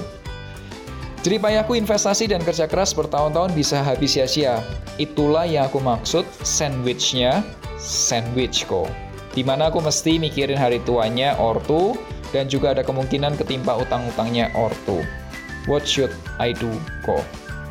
Jeripayahku 1.20 1.76
investasi 1.76 2.32
dan 2.32 2.40
kerja 2.48 2.64
keras 2.64 2.96
bertahun-tahun 2.96 3.52
bisa 3.52 3.84
habis 3.84 4.16
sia-sia. 4.16 4.64
Itulah 4.96 5.44
yang 5.44 5.68
aku 5.68 5.84
maksud 5.84 6.24
sandwichnya 6.48 7.44
sandwich 7.76 8.64
kok. 8.64 8.88
Di 9.40 9.48
mana 9.48 9.72
aku 9.72 9.80
mesti 9.80 10.20
mikirin 10.20 10.60
hari 10.60 10.84
tuanya 10.84 11.32
ortu, 11.40 11.96
dan 12.36 12.52
juga 12.52 12.76
ada 12.76 12.84
kemungkinan 12.84 13.40
ketimpa 13.40 13.72
utang-utangnya 13.72 14.52
ortu. 14.52 15.00
What 15.64 15.88
should 15.88 16.12
I 16.44 16.52
do, 16.52 16.68
Ko? 17.08 17.24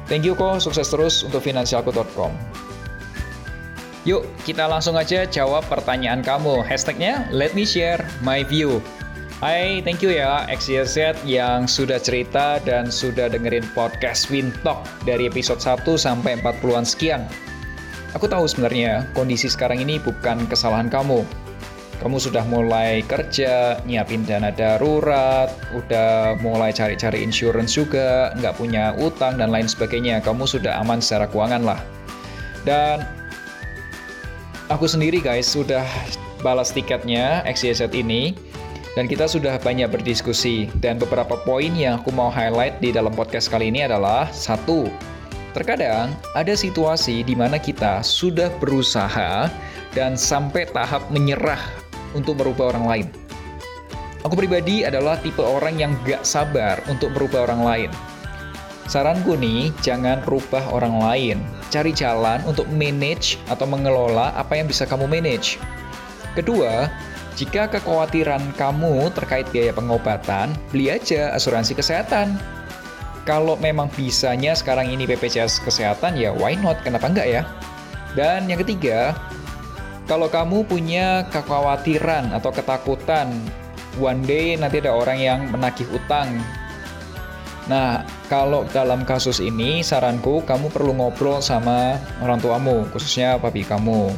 Thank 0.09 0.25
you, 0.25 0.33
Ko. 0.33 0.57
Sukses 0.57 0.89
terus 0.89 1.21
untuk 1.29 1.45
finansialku.com. 1.45 2.33
Yuk, 4.09 4.25
kita 4.49 4.65
langsung 4.65 4.97
aja 4.97 5.29
jawab 5.29 5.61
pertanyaan 5.69 6.25
kamu. 6.25 6.65
Hashtagnya 6.65 7.29
let 7.37 7.53
me 7.53 7.69
share 7.69 8.01
my 8.25 8.41
view. 8.41 8.81
Hai, 9.45 9.85
thank 9.85 10.01
you 10.01 10.09
ya 10.09 10.49
XYZ 10.49 11.21
yang 11.29 11.69
sudah 11.69 12.01
cerita 12.01 12.65
dan 12.65 12.89
sudah 12.89 13.29
dengerin 13.29 13.69
podcast 13.77 14.33
Wintalk 14.33 14.89
dari 15.05 15.29
episode 15.29 15.61
1 15.61 15.85
sampai 16.01 16.41
40-an 16.41 16.89
sekian. 16.89 17.29
Aku 18.17 18.25
tahu 18.25 18.49
sebenarnya 18.49 19.05
kondisi 19.13 19.53
sekarang 19.53 19.85
ini 19.85 20.01
bukan 20.01 20.49
kesalahan 20.49 20.89
kamu. 20.89 21.29
Kamu 21.99 22.17
sudah 22.23 22.47
mulai 22.47 23.03
kerja, 23.07 23.83
nyiapin 23.83 24.23
dana 24.23 24.55
darurat, 24.55 25.51
udah 25.75 26.39
mulai 26.39 26.71
cari-cari 26.71 27.27
insurance 27.27 27.75
juga, 27.75 28.31
nggak 28.39 28.55
punya 28.55 28.95
utang 29.03 29.35
dan 29.35 29.51
lain 29.51 29.67
sebagainya, 29.67 30.23
kamu 30.23 30.47
sudah 30.47 30.79
aman 30.79 31.03
secara 31.03 31.27
keuangan 31.27 31.63
lah. 31.67 31.81
Dan 32.63 33.03
aku 34.71 34.87
sendiri 34.87 35.19
guys 35.19 35.51
sudah 35.51 35.85
balas 36.43 36.71
tiketnya 36.71 37.43
XYZ 37.47 37.91
ini. 37.95 38.35
Dan 38.97 39.07
kita 39.07 39.31
sudah 39.31 39.63
banyak 39.63 39.95
berdiskusi. 39.95 40.67
Dan 40.83 40.99
beberapa 40.99 41.39
poin 41.47 41.71
yang 41.71 42.03
aku 42.03 42.11
mau 42.11 42.35
highlight 42.35 42.83
di 42.83 42.91
dalam 42.91 43.15
podcast 43.15 43.47
kali 43.47 43.71
ini 43.71 43.87
adalah 43.87 44.27
satu 44.35 44.91
Terkadang 45.57 46.13
ada 46.37 46.53
situasi 46.53 47.25
di 47.25 47.33
mana 47.33 47.57
kita 47.57 48.05
sudah 48.05 48.53
berusaha 48.61 49.49
dan 49.97 50.13
sampai 50.15 50.69
tahap 50.69 51.09
menyerah 51.09 51.59
untuk 52.13 52.41
merubah 52.41 52.73
orang 52.77 52.85
lain. 52.87 53.07
Aku 54.27 54.35
pribadi 54.35 54.83
adalah 54.83 55.17
tipe 55.23 55.41
orang 55.41 55.79
yang 55.79 55.93
gak 56.05 56.27
sabar 56.27 56.83
untuk 56.91 57.15
merubah 57.15 57.49
orang 57.49 57.63
lain. 57.63 57.91
Saranku 58.89 59.37
nih, 59.37 59.69
jangan 59.85 60.25
rubah 60.25 60.65
orang 60.73 60.97
lain. 60.97 61.37
Cari 61.69 61.93
jalan 61.93 62.41
untuk 62.49 62.65
manage 62.73 63.37
atau 63.53 63.69
mengelola 63.69 64.33
apa 64.33 64.57
yang 64.57 64.65
bisa 64.65 64.89
kamu 64.89 65.05
manage. 65.05 65.61
Kedua, 66.33 66.89
jika 67.37 67.69
kekhawatiran 67.69 68.57
kamu 68.57 69.13
terkait 69.13 69.47
biaya 69.53 69.77
pengobatan, 69.77 70.57
beli 70.73 70.91
aja 70.91 71.31
asuransi 71.37 71.77
kesehatan. 71.77 72.35
Kalau 73.29 73.61
memang 73.61 73.93
bisanya 73.93 74.57
sekarang 74.57 74.89
ini 74.89 75.05
BPJS 75.05 75.61
Kesehatan, 75.63 76.17
ya 76.17 76.33
why 76.33 76.57
not? 76.57 76.81
Kenapa 76.81 77.13
enggak 77.13 77.29
ya? 77.29 77.45
Dan 78.17 78.49
yang 78.49 78.59
ketiga, 78.65 79.13
kalau 80.09 80.33
kamu 80.33 80.65
punya 80.65 81.29
kekhawatiran 81.29 82.33
atau 82.33 82.49
ketakutan, 82.49 83.29
one 84.01 84.25
day 84.25 84.57
nanti 84.57 84.81
ada 84.81 84.97
orang 84.97 85.21
yang 85.21 85.41
menagih 85.53 85.85
utang. 85.93 86.33
Nah, 87.69 88.01
kalau 88.33 88.65
dalam 88.73 89.05
kasus 89.05 89.45
ini, 89.45 89.85
saranku 89.85 90.41
kamu 90.49 90.73
perlu 90.73 90.97
ngobrol 90.97 91.45
sama 91.45 92.01
orang 92.25 92.41
tuamu, 92.41 92.89
khususnya 92.89 93.37
papi 93.37 93.61
kamu. 93.61 94.09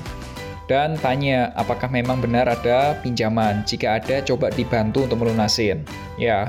Dan 0.71 0.95
tanya 1.03 1.51
apakah 1.59 1.91
memang 1.91 2.23
benar 2.23 2.47
ada 2.47 2.95
pinjaman. 3.03 3.67
Jika 3.67 3.99
ada, 3.99 4.23
coba 4.23 4.55
dibantu 4.55 5.03
untuk 5.03 5.27
melunasin. 5.27 5.83
Ya. 6.15 6.47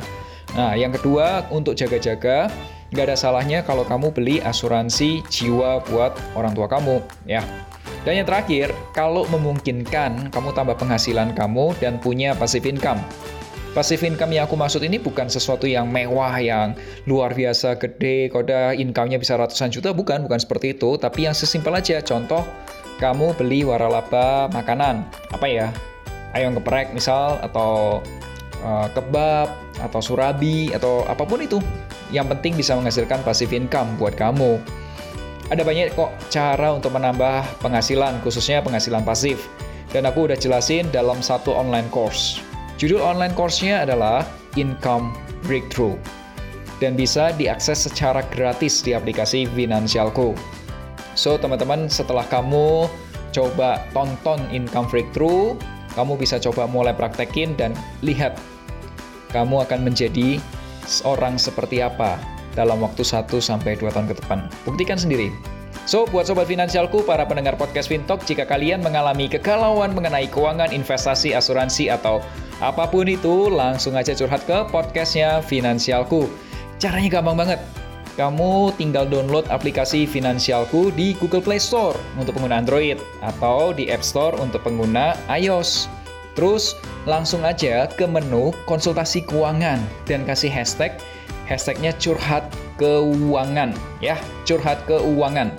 Nah, 0.53 0.77
yang 0.77 0.93
kedua, 0.93 1.50
untuk 1.50 1.74
jaga-jaga, 1.74 2.45
nggak 2.93 3.05
ada 3.10 3.17
salahnya 3.17 3.65
kalau 3.65 3.81
kamu 3.81 4.13
beli 4.13 4.38
asuransi 4.38 5.25
jiwa 5.25 5.81
buat 5.89 6.13
orang 6.38 6.53
tua 6.53 6.69
kamu. 6.69 7.01
Ya. 7.25 7.41
Dan 8.01 8.17
yang 8.17 8.25
terakhir, 8.25 8.74
kalau 8.98 9.29
memungkinkan, 9.29 10.34
kamu 10.34 10.50
tambah 10.58 10.74
penghasilan 10.74 11.38
kamu 11.38 11.77
dan 11.77 12.01
punya 12.01 12.34
passive 12.34 12.65
income. 12.65 12.98
Passive 13.72 14.03
income 14.03 14.36
yang 14.36 14.50
aku 14.50 14.58
maksud 14.60 14.84
ini 14.84 15.00
bukan 15.00 15.31
sesuatu 15.31 15.63
yang 15.63 15.88
mewah, 15.88 16.36
yang 16.41 16.75
luar 17.08 17.31
biasa, 17.31 17.79
gede, 17.79 18.27
koda 18.27 18.75
income-nya 18.75 19.15
bisa 19.22 19.38
ratusan 19.38 19.72
juta, 19.72 19.93
bukan, 19.96 20.25
bukan 20.27 20.41
seperti 20.41 20.75
itu. 20.75 20.98
Tapi 20.98 21.29
yang 21.29 21.38
sesimpel 21.38 21.77
aja, 21.77 22.01
contoh, 22.03 22.43
kamu 23.00 23.38
beli 23.38 23.63
waralaba 23.63 24.51
makanan, 24.51 25.08
apa 25.31 25.48
ya, 25.48 25.67
ayam 26.36 26.58
geprek 26.58 26.91
misal, 26.91 27.39
atau 27.39 28.01
uh, 28.65 28.91
kebab, 28.91 29.48
atau 29.77 30.01
surabi, 30.03 30.74
atau 30.74 31.05
apa 31.05 31.24
pun 31.24 31.39
itu. 31.39 31.62
Yang 32.12 32.36
penting 32.36 32.60
bisa 32.60 32.75
menghasilkan 32.75 33.24
passive 33.24 33.55
income 33.55 33.96
buat 33.96 34.17
kamu. 34.20 34.81
Ada 35.51 35.67
banyak 35.67 36.00
kok 36.00 36.15
cara 36.31 36.72
untuk 36.72 36.96
menambah 36.96 37.60
penghasilan, 37.60 38.24
khususnya 38.24 38.63
penghasilan 38.63 39.03
pasif. 39.03 39.51
Dan 39.91 40.08
aku 40.08 40.31
udah 40.31 40.39
jelasin 40.39 40.88
dalam 40.96 41.20
satu 41.20 41.51
online 41.51 41.91
course. 41.91 42.39
Judul 42.79 43.03
online 43.03 43.36
course-nya 43.36 43.84
adalah 43.84 44.24
Income 44.55 45.12
Breakthrough. 45.43 46.00
Dan 46.79 46.96
bisa 46.96 47.36
diakses 47.36 47.84
secara 47.84 48.24
gratis 48.31 48.79
di 48.79 48.96
aplikasi 48.96 49.43
Finansialku. 49.51 50.39
So, 51.20 51.36
teman-teman, 51.36 51.91
setelah 51.91 52.24
kamu 52.31 52.88
coba 53.36 53.84
tonton 53.91 54.39
Income 54.55 54.88
Breakthrough, 54.88 55.60
kamu 56.00 56.15
bisa 56.15 56.39
coba 56.39 56.63
mulai 56.63 56.96
praktekin 56.96 57.60
dan 57.60 57.75
lihat 58.00 58.39
kamu 59.36 59.67
akan 59.67 59.84
menjadi 59.84 60.39
seorang 60.88 61.36
seperti 61.36 61.84
apa 61.84 62.15
dalam 62.53 62.79
waktu 62.84 63.03
1 63.05 63.27
sampai 63.39 63.79
2 63.79 63.91
tahun 63.91 64.08
ke 64.12 64.15
depan. 64.24 64.48
Buktikan 64.67 65.00
sendiri. 65.00 65.31
So, 65.89 66.05
buat 66.05 66.29
sobat 66.29 66.46
finansialku, 66.46 67.01
para 67.03 67.25
pendengar 67.25 67.58
podcast 67.58 67.89
Fintalk, 67.89 68.22
jika 68.29 68.46
kalian 68.46 68.86
mengalami 68.86 69.25
kegalauan 69.25 69.98
mengenai 69.98 70.29
keuangan, 70.29 70.70
investasi, 70.70 71.34
asuransi, 71.34 71.89
atau 71.89 72.22
apa 72.62 72.86
pun 72.86 73.10
itu, 73.10 73.50
langsung 73.50 73.98
aja 73.98 74.13
curhat 74.13 74.46
ke 74.46 74.70
podcastnya 74.70 75.41
Finansialku. 75.41 76.29
Caranya 76.77 77.17
gampang 77.17 77.38
banget. 77.41 77.60
Kamu 78.20 78.75
tinggal 78.77 79.10
download 79.10 79.50
aplikasi 79.50 80.05
Finansialku 80.05 80.93
di 80.93 81.17
Google 81.17 81.41
Play 81.41 81.58
Store 81.58 81.98
untuk 82.20 82.38
pengguna 82.38 82.62
Android 82.62 83.01
atau 83.25 83.74
di 83.74 83.89
App 83.89 84.05
Store 84.05 84.38
untuk 84.38 84.62
pengguna 84.62 85.17
iOS. 85.31 85.89
Terus 86.38 86.77
langsung 87.10 87.41
aja 87.41 87.89
ke 87.89 88.05
menu 88.05 88.53
konsultasi 88.67 89.25
keuangan 89.25 89.81
dan 90.05 90.24
kasih 90.27 90.51
hashtag 90.51 90.96
hashtagnya 91.51 91.91
curhat 92.00 92.48
keuangan 92.79 93.75
ya 94.00 94.15
curhat 94.48 94.79
keuangan 94.88 95.51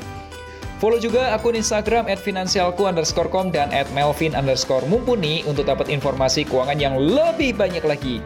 follow 0.81 0.97
juga 0.97 1.37
akun 1.37 1.53
instagram 1.53 2.09
at 2.09 2.17
finansialku 2.17 2.89
underscore 2.89 3.29
com 3.29 3.53
dan 3.53 3.69
at 3.77 3.85
melvin 3.93 4.33
underscore 4.33 4.83
mumpuni 4.89 5.45
untuk 5.45 5.69
dapat 5.69 5.93
informasi 5.93 6.49
keuangan 6.49 6.81
yang 6.81 6.97
lebih 6.97 7.53
banyak 7.53 7.85
lagi 7.85 8.25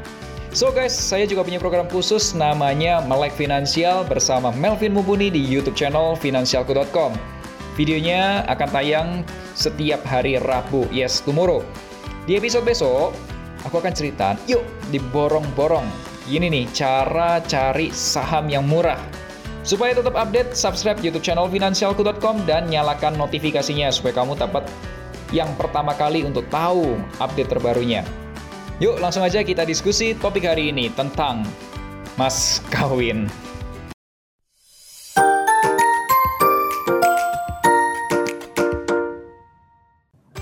So 0.57 0.73
guys, 0.73 0.97
saya 0.97 1.29
juga 1.29 1.45
punya 1.45 1.61
program 1.61 1.85
khusus 1.85 2.33
namanya 2.33 3.05
Melek 3.05 3.37
Finansial 3.37 4.09
bersama 4.09 4.49
Melvin 4.57 4.97
Mumpuni 4.97 5.29
di 5.29 5.37
YouTube 5.37 5.77
channel 5.77 6.17
finansialku.com. 6.17 7.13
Videonya 7.77 8.41
akan 8.49 8.69
tayang 8.73 9.09
setiap 9.53 10.01
hari 10.09 10.41
Rabu, 10.41 10.89
yes, 10.89 11.21
tomorrow. 11.21 11.61
Di 12.25 12.41
episode 12.41 12.65
besok, 12.65 13.13
aku 13.69 13.85
akan 13.85 13.93
cerita, 13.93 14.33
yuk 14.49 14.65
diborong-borong 14.89 16.06
ini 16.27 16.51
nih 16.51 16.65
cara 16.75 17.39
cari 17.43 17.95
saham 17.95 18.51
yang 18.51 18.67
murah. 18.67 18.99
Supaya 19.67 19.99
tetap 19.99 20.15
update, 20.15 20.55
subscribe 20.55 21.03
YouTube 21.03 21.27
channel 21.27 21.51
finansialku.com 21.51 22.47
dan 22.47 22.71
nyalakan 22.71 23.19
notifikasinya 23.19 23.91
supaya 23.91 24.23
kamu 24.23 24.39
dapat 24.39 24.63
yang 25.35 25.51
pertama 25.59 25.91
kali 25.95 26.23
untuk 26.23 26.47
tahu 26.51 26.95
update 27.19 27.51
terbarunya. 27.51 28.07
Yuk 28.79 29.03
langsung 29.03 29.27
aja 29.27 29.43
kita 29.43 29.67
diskusi 29.67 30.15
topik 30.15 30.47
hari 30.47 30.71
ini 30.71 30.93
tentang 30.95 31.43
mas 32.15 32.63
kawin. 32.71 33.27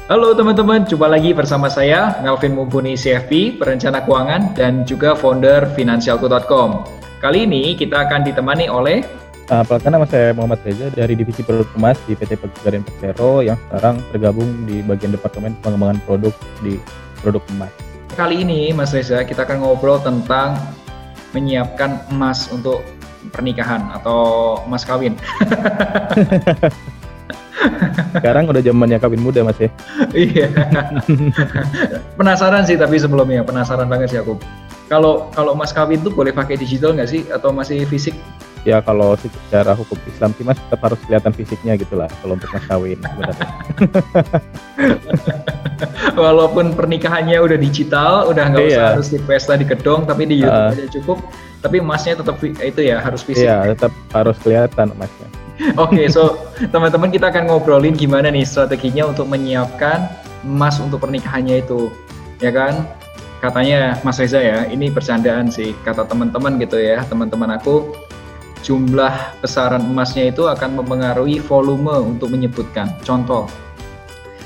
Halo 0.05 0.37
teman-teman, 0.37 0.85
jumpa 0.85 1.09
lagi 1.09 1.33
bersama 1.33 1.73
saya 1.73 2.21
Melvin 2.21 2.53
Mumpuni 2.53 2.93
CFP, 2.93 3.57
perencana 3.57 4.05
keuangan 4.05 4.53
dan 4.53 4.85
juga 4.85 5.17
founder 5.17 5.65
finansialku.com. 5.73 6.85
Kali 7.25 7.49
ini 7.49 7.73
kita 7.73 8.05
akan 8.05 8.21
ditemani 8.29 8.69
oleh 8.69 9.01
Uh, 9.45 9.61
nama 9.85 10.09
saya 10.09 10.33
Muhammad 10.33 10.57
Reza 10.65 10.89
dari 10.89 11.13
Divisi 11.13 11.45
Produk 11.45 11.69
Emas 11.77 12.01
di 12.09 12.17
PT 12.17 12.41
Pegadaian 12.41 12.81
Persero 12.81 13.45
yang 13.45 13.61
sekarang 13.69 14.01
tergabung 14.09 14.49
di 14.65 14.81
bagian 14.81 15.13
Departemen 15.13 15.53
Pengembangan 15.61 16.01
Produk 16.09 16.33
di 16.65 16.81
Produk 17.21 17.45
Emas. 17.53 17.69
Kali 18.17 18.41
ini 18.41 18.73
Mas 18.73 18.97
Reza 18.97 19.21
kita 19.21 19.45
akan 19.45 19.61
ngobrol 19.61 20.01
tentang 20.01 20.57
menyiapkan 21.37 22.09
emas 22.09 22.49
untuk 22.49 22.81
pernikahan 23.33 23.89
atau 23.93 24.61
emas 24.65 24.85
kawin. 24.85 25.17
Sekarang 28.14 28.50
udah 28.50 28.62
zamannya 28.62 28.99
kawin 29.00 29.23
muda 29.23 29.40
mas 29.47 29.59
ya. 29.59 29.71
iya. 30.26 30.49
penasaran 32.19 32.62
sih 32.66 32.76
tapi 32.78 32.99
sebelumnya 33.00 33.43
penasaran 33.43 33.88
banget 33.88 34.09
sih 34.14 34.21
aku. 34.21 34.38
Kalau 34.87 35.33
kalau 35.33 35.57
mas 35.57 35.73
kawin 35.73 36.00
tuh 36.04 36.12
boleh 36.12 36.31
pakai 36.31 36.61
digital 36.61 36.93
nggak 36.95 37.09
sih 37.09 37.25
atau 37.33 37.50
masih 37.50 37.88
fisik? 37.88 38.14
Ya 38.64 38.81
kalau 38.81 39.12
secara 39.21 39.76
hukum 39.76 40.00
Islam 40.09 40.33
sih 40.37 40.45
mas 40.45 40.57
tetap 40.57 40.81
harus 40.81 41.00
kelihatan 41.04 41.33
fisiknya 41.37 41.76
gitulah 41.76 42.09
kalau 42.21 42.37
untuk 42.37 42.49
mas 42.52 42.64
kawin. 42.69 43.00
Walaupun 46.14 46.73
pernikahannya 46.78 47.43
udah 47.43 47.59
digital, 47.59 48.31
udah 48.31 48.45
nggak 48.54 48.64
usah 48.71 48.78
iya. 48.78 48.95
harus 48.95 49.11
di 49.11 49.19
pesta 49.19 49.59
di 49.59 49.66
gedung, 49.66 50.07
tapi 50.07 50.25
di 50.25 50.38
YouTube 50.40 50.71
uh, 50.71 50.73
aja 50.73 50.87
cukup. 51.00 51.19
Tapi 51.61 51.76
emasnya 51.81 52.14
tetap 52.21 52.37
itu 52.45 52.81
ya 52.81 53.00
harus 53.02 53.21
fisik. 53.25 53.45
Iya 53.45 53.75
tetap 53.75 53.93
harus 54.14 54.37
kelihatan 54.40 54.95
emasnya. 54.95 55.44
Oke, 55.79 56.03
okay, 56.03 56.07
so 56.11 56.51
teman-teman 56.75 57.15
kita 57.15 57.31
akan 57.31 57.47
ngobrolin 57.47 57.95
gimana 57.95 58.27
nih 58.27 58.43
strateginya 58.43 59.07
untuk 59.07 59.31
menyiapkan 59.31 60.11
emas 60.43 60.83
untuk 60.83 60.99
pernikahannya 60.99 61.63
itu, 61.63 61.95
ya 62.43 62.51
kan? 62.51 62.83
Katanya 63.39 64.03
Mas 64.03 64.19
Reza 64.19 64.43
ya, 64.43 64.67
ini 64.67 64.91
bercandaan 64.91 65.53
sih 65.55 65.71
kata 65.87 66.11
teman-teman 66.11 66.59
gitu 66.59 66.75
ya, 66.81 67.07
teman-teman 67.07 67.55
aku 67.55 67.95
jumlah 68.67 69.15
besaran 69.45 69.85
emasnya 69.85 70.33
itu 70.33 70.49
akan 70.49 70.81
mempengaruhi 70.81 71.39
volume 71.39 72.03
untuk 72.03 72.33
menyebutkan. 72.35 72.91
Contoh, 73.05 73.47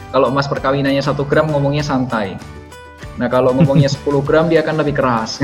Kalau 0.08 0.32
emas 0.32 0.48
perkawinannya 0.48 1.04
satu 1.04 1.28
gram 1.28 1.52
ngomongnya 1.52 1.84
santai. 1.84 2.40
Nah 3.18 3.26
kalau 3.26 3.50
ngomongnya 3.50 3.90
10 3.90 4.06
gram 4.22 4.46
dia 4.46 4.62
akan 4.62 4.74
lebih 4.78 4.94
keras. 4.94 5.42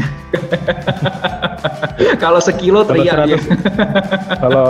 kalau 2.23 2.39
sekilo 2.39 2.87
teriak 2.87 3.27
dia. 3.27 3.39
100 3.39 4.39
Kalau 4.39 4.69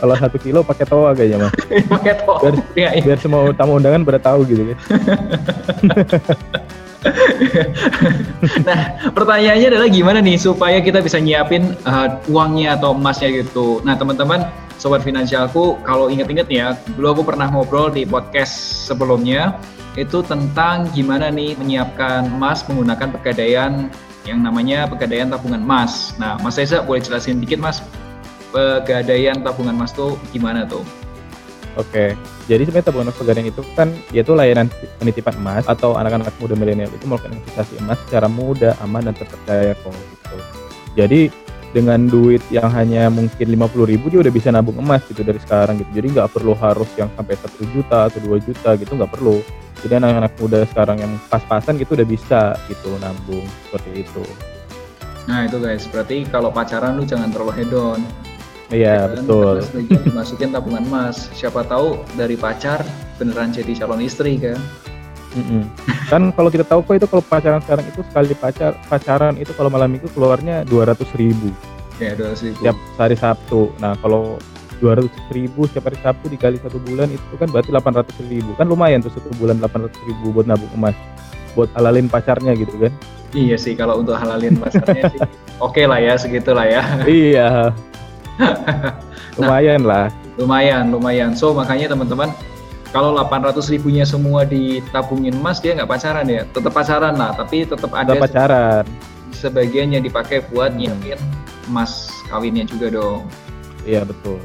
kalau 0.00 0.14
satu 0.16 0.36
kilo 0.40 0.64
pakai 0.64 0.88
toa 0.88 1.12
kayaknya 1.12 1.44
mas. 1.44 1.52
Pakai 1.92 2.14
toa 2.24 2.40
Biar- 2.40 2.56
teriak. 2.72 2.92
Biar 3.06 3.18
semua 3.20 3.52
tamu 3.52 3.76
undangan 3.76 4.00
pada 4.08 4.18
tahu 4.18 4.48
gitu 4.48 4.62
kan. 4.72 4.78
Nah, 8.64 8.80
pertanyaannya 9.12 9.68
adalah 9.72 9.88
gimana 9.88 10.18
nih 10.20 10.36
supaya 10.36 10.80
kita 10.84 11.00
bisa 11.00 11.16
nyiapin 11.16 11.76
uh, 11.84 12.20
uangnya 12.28 12.76
atau 12.76 12.92
emasnya 12.92 13.40
gitu. 13.40 13.80
Nah, 13.88 13.96
teman-teman, 13.96 14.44
sobat 14.76 15.00
finansialku, 15.00 15.80
kalau 15.80 16.12
inget-inget 16.12 16.48
ya, 16.52 16.66
dulu 16.96 17.20
aku 17.20 17.22
pernah 17.32 17.48
ngobrol 17.48 17.88
di 17.88 18.04
podcast 18.04 18.84
sebelumnya 18.84 19.56
itu 20.00 20.24
tentang 20.24 20.88
gimana 20.96 21.28
nih 21.28 21.52
menyiapkan 21.60 22.32
emas 22.32 22.64
menggunakan 22.64 23.12
pegadaian 23.12 23.92
yang 24.24 24.40
namanya 24.40 24.88
pegadaian 24.88 25.28
tabungan 25.28 25.60
emas. 25.60 26.16
Nah, 26.16 26.40
Mas 26.40 26.56
Reza 26.56 26.80
boleh 26.80 27.04
jelasin 27.04 27.36
dikit 27.36 27.60
Mas, 27.60 27.84
pegadaian 28.48 29.44
tabungan 29.44 29.76
emas 29.76 29.92
tuh 29.92 30.16
gimana 30.32 30.64
tuh? 30.64 30.80
Oke, 31.78 32.18
jadi 32.50 32.66
sebenarnya 32.66 32.88
tabungan 32.88 33.06
emas 33.12 33.20
pegadaian 33.20 33.48
itu 33.52 33.62
kan 33.76 33.88
yaitu 34.10 34.32
layanan 34.32 34.72
penitipan 34.98 35.36
emas 35.36 35.68
atau 35.68 35.94
anak-anak 35.94 36.32
muda 36.40 36.56
milenial 36.56 36.90
itu 36.90 37.04
melakukan 37.04 37.36
investasi 37.36 37.76
emas 37.84 38.00
secara 38.08 38.26
mudah, 38.26 38.72
aman 38.80 39.04
dan 39.06 39.14
terpercaya 39.14 39.76
kok 39.76 39.92
gitu. 39.92 40.36
Jadi 40.98 41.20
dengan 41.70 42.10
duit 42.10 42.42
yang 42.50 42.66
hanya 42.74 43.06
mungkin 43.06 43.46
50.000 43.46 43.90
ribu 43.90 44.10
dia 44.10 44.20
udah 44.26 44.32
bisa 44.34 44.50
nabung 44.50 44.78
emas 44.82 45.06
gitu 45.06 45.22
dari 45.22 45.38
sekarang 45.38 45.78
gitu. 45.78 45.90
Jadi 46.02 46.06
nggak 46.18 46.30
perlu 46.34 46.52
harus 46.58 46.90
yang 46.98 47.06
sampai 47.14 47.38
satu 47.38 47.62
juta 47.70 48.10
atau 48.10 48.18
2 48.18 48.42
juta 48.42 48.74
gitu 48.74 48.92
nggak 48.98 49.12
perlu. 49.14 49.38
Jadi 49.80 49.96
anak-anak 49.96 50.32
muda 50.36 50.58
sekarang 50.68 50.96
yang 51.00 51.12
pas-pasan 51.32 51.80
gitu 51.80 51.96
udah 51.96 52.08
bisa 52.08 52.58
gitu 52.68 52.90
nabung 53.00 53.46
seperti 53.68 54.04
itu. 54.04 54.24
Nah, 55.24 55.46
itu 55.46 55.56
guys, 55.62 55.86
berarti 55.88 56.26
kalau 56.26 56.50
pacaran 56.50 56.98
lu 56.98 57.06
jangan 57.06 57.30
terlalu 57.30 57.54
hedon. 57.62 58.00
Iya 58.70 59.10
betul. 59.10 59.62
Dimasukin 59.86 60.54
tabungan 60.54 60.86
emas. 60.86 61.30
Siapa 61.34 61.66
tahu 61.66 62.02
dari 62.14 62.38
pacar 62.38 62.82
beneran 63.18 63.50
jadi 63.50 63.82
calon 63.82 64.02
istri 64.02 64.38
kan? 64.38 64.58
Mm-mm. 65.30 65.62
kan 66.06 66.30
kalau 66.30 66.48
kita 66.48 66.62
tahu 66.62 66.82
kok 66.82 66.94
itu 66.96 67.06
kalau 67.06 67.22
pacaran 67.22 67.60
sekarang 67.60 67.86
itu 67.86 68.00
sekali 68.02 68.34
pacar 68.34 68.74
pacaran 68.84 69.34
itu 69.34 69.52
kalau 69.52 69.70
malam 69.70 69.86
minggu 69.88 70.10
keluarnya 70.10 70.66
200 70.66 70.98
ribu 71.14 71.54
Ya 71.96 72.16
dua 72.16 72.32
ribu. 72.32 72.56
setiap 72.56 72.72
hari 72.96 73.12
Sabtu. 73.12 73.68
Nah 73.76 73.92
kalau 74.00 74.40
200 74.80 75.06
ribu 75.30 75.68
setiap 75.68 75.86
hari 75.86 76.00
Sabtu 76.00 76.26
dikali 76.26 76.56
satu 76.56 76.80
bulan 76.80 77.06
itu 77.06 77.34
kan 77.36 77.46
berarti 77.46 77.68
800 77.68 78.08
ribu 78.26 78.50
kan 78.54 78.64
lumayan 78.64 78.98
tuh 78.98 79.12
satu 79.12 79.28
bulan 79.36 79.60
800 79.60 79.92
ribu 80.08 80.32
buat 80.32 80.48
nabung 80.48 80.72
emas 80.72 80.96
buat 81.52 81.68
halalin 81.74 82.08
pacarnya 82.08 82.56
gitu 82.56 82.72
kan 82.80 82.92
Iya 83.30 83.54
sih 83.54 83.76
kalau 83.76 84.00
untuk 84.00 84.16
halalin 84.16 84.56
pasarnya 84.56 85.06
sih. 85.06 85.20
Oke 85.62 85.84
lah 85.84 86.00
ya, 86.00 86.16
segitulah 86.16 86.64
ya. 86.64 86.82
iya 87.06 87.70
lumayan 89.38 89.84
lah 89.84 90.08
Lumayan, 90.34 90.88
lumayan. 90.88 91.36
So 91.36 91.52
makanya 91.52 91.92
teman-teman 91.92 92.32
kalau 92.90 93.14
800 93.14 93.70
ribunya 93.70 94.02
semua 94.02 94.42
ditabungin 94.42 95.38
emas 95.38 95.62
dia 95.62 95.78
nggak 95.78 95.90
pacaran 95.90 96.26
ya. 96.26 96.42
Tetap 96.50 96.72
pacaran 96.74 97.14
lah 97.14 97.30
tapi 97.34 97.62
tetap 97.66 97.90
ada 97.94 98.14
ada 98.14 98.22
pacaran. 98.22 98.84
sebagian 99.30 99.94
yang 99.94 100.02
dipakai 100.04 100.44
buat 100.50 100.74
nyiapin 100.74 101.16
emas 101.70 102.10
kawinnya 102.28 102.66
juga 102.66 102.90
dong. 102.90 103.22
Iya 103.86 104.02
betul. 104.04 104.42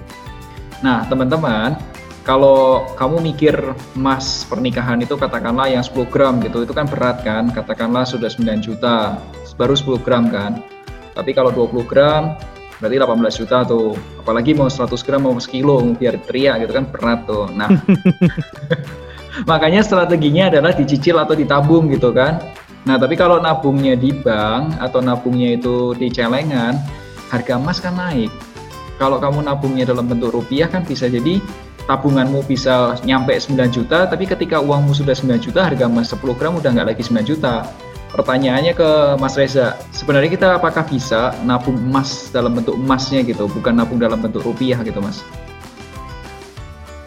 Nah, 0.85 1.03
teman-teman, 1.09 1.75
kalau 2.21 2.85
kamu 2.93 3.33
mikir 3.33 3.55
emas 3.97 4.45
pernikahan 4.45 5.01
itu 5.01 5.17
katakanlah 5.17 5.69
yang 5.69 5.81
10 5.81 6.05
gram 6.09 6.37
gitu, 6.41 6.61
itu 6.63 6.73
kan 6.73 6.85
berat 6.85 7.25
kan? 7.25 7.49
Katakanlah 7.49 8.05
sudah 8.05 8.29
9 8.29 8.61
juta, 8.61 9.17
baru 9.57 9.73
10 9.73 10.05
gram 10.05 10.29
kan? 10.29 10.61
Tapi 11.17 11.31
kalau 11.33 11.49
20 11.49 11.85
gram, 11.87 12.37
berarti 12.77 12.97
18 12.99 13.39
juta 13.39 13.57
tuh. 13.63 13.95
Apalagi 14.19 14.51
mau 14.57 14.67
100 14.67 14.95
gram, 15.05 15.21
mau 15.23 15.35
sekilo, 15.39 15.81
biar 15.95 16.19
teriak 16.25 16.65
gitu 16.65 16.71
kan 16.75 16.85
berat 16.89 17.19
tuh. 17.29 17.47
Nah, 17.53 17.69
makanya 19.49 19.83
strateginya 19.83 20.51
adalah 20.51 20.75
dicicil 20.75 21.19
atau 21.19 21.35
ditabung 21.37 21.87
gitu 21.91 22.11
kan? 22.11 22.41
Nah, 22.85 23.01
tapi 23.01 23.17
kalau 23.17 23.41
nabungnya 23.41 23.97
di 23.97 24.13
bank 24.13 24.77
atau 24.77 25.01
nabungnya 25.01 25.57
itu 25.57 25.97
di 25.97 26.07
celengan, 26.13 26.77
harga 27.29 27.57
emas 27.57 27.81
kan 27.81 27.97
naik 27.97 28.29
kalau 28.95 29.19
kamu 29.19 29.43
nabungnya 29.43 29.83
dalam 29.87 30.07
bentuk 30.07 30.31
rupiah 30.31 30.71
kan 30.71 30.85
bisa 30.87 31.11
jadi 31.11 31.43
tabunganmu 31.85 32.47
bisa 32.47 32.97
nyampe 33.05 33.35
9 33.35 33.59
juta 33.69 34.09
tapi 34.09 34.25
ketika 34.25 34.57
uangmu 34.57 34.95
sudah 34.95 35.13
9 35.13 35.37
juta 35.41 35.67
harga 35.67 35.85
emas 35.85 36.09
10 36.09 36.23
gram 36.39 36.57
udah 36.57 36.69
nggak 36.73 36.87
lagi 36.95 37.03
9 37.05 37.21
juta 37.25 37.67
pertanyaannya 38.13 38.73
ke 38.77 38.89
Mas 39.17 39.39
Reza 39.39 39.79
sebenarnya 39.95 40.29
kita 40.33 40.47
apakah 40.59 40.83
bisa 40.85 41.33
nabung 41.47 41.79
emas 41.79 42.29
dalam 42.29 42.53
bentuk 42.53 42.77
emasnya 42.77 43.25
gitu 43.25 43.49
bukan 43.49 43.73
nabung 43.73 43.97
dalam 43.97 44.21
bentuk 44.21 44.45
rupiah 44.45 44.81
gitu 44.85 45.01
Mas? 45.01 45.23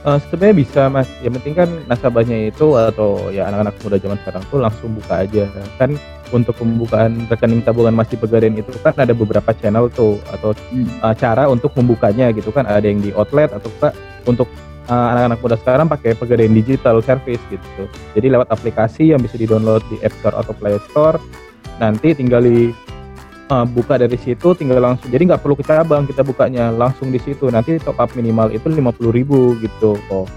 Eh, 0.09 0.19
sebenarnya 0.25 0.55
bisa 0.57 0.83
mas. 0.87 1.11
Yang 1.21 1.43
penting 1.43 1.55
kan 1.59 1.69
nasabahnya 1.91 2.55
itu 2.55 2.67
atau 2.79 3.35
ya 3.35 3.51
anak-anak 3.51 3.75
muda 3.83 3.97
zaman 3.99 4.19
sekarang 4.23 4.43
tuh 4.49 4.59
langsung 4.63 4.91
buka 4.97 5.15
aja. 5.27 5.45
Kan 5.77 5.99
untuk 6.31 6.55
pembukaan 6.57 7.27
rekening 7.27 7.61
tabungan 7.67 7.93
emas 7.93 8.09
di 8.09 8.17
pegadaian 8.17 8.55
itu 8.55 8.73
kan 8.81 8.95
ada 8.95 9.11
beberapa 9.11 9.51
channel 9.59 9.91
tuh 9.93 10.23
atau 10.31 10.55
uh, 11.03 11.15
cara 11.19 11.51
untuk 11.51 11.75
membukanya 11.75 12.33
gitu 12.33 12.49
kan. 12.49 12.65
Ada 12.65 12.87
yang 12.89 13.03
di 13.05 13.11
outlet 13.13 13.51
atau 13.51 13.69
enggak 13.69 13.93
untuk 14.25 14.49
uh, 14.89 15.07
anak-anak 15.15 15.39
muda 15.39 15.57
sekarang 15.61 15.87
pakai 15.87 16.17
pegadaian 16.17 16.53
digital 16.53 16.99
service 17.05 17.41
gitu. 17.53 17.83
Jadi 18.17 18.27
lewat 18.33 18.49
aplikasi 18.51 19.13
yang 19.15 19.21
bisa 19.23 19.37
di-download 19.39 19.85
di 19.93 19.97
App 20.03 20.17
Store 20.19 20.37
atau 20.37 20.53
Play 20.57 20.77
Store 20.91 21.17
nanti 21.79 22.11
tinggal 22.11 22.43
di 22.43 22.75
uh, 23.55 23.63
buka 23.69 24.01
dari 24.01 24.19
situ 24.19 24.57
tinggal 24.57 24.83
langsung. 24.83 25.13
Jadi 25.13 25.29
nggak 25.31 25.41
perlu 25.45 25.55
ke 25.55 25.65
cabang 25.65 26.09
kita 26.09 26.27
bukanya 26.27 26.75
langsung 26.75 27.15
di 27.15 27.21
situ. 27.23 27.47
Nanti 27.53 27.79
top 27.79 28.01
up 28.01 28.11
minimal 28.19 28.51
itu 28.51 28.67
50.000 28.67 29.63
gitu 29.63 29.95
kok 30.09 30.29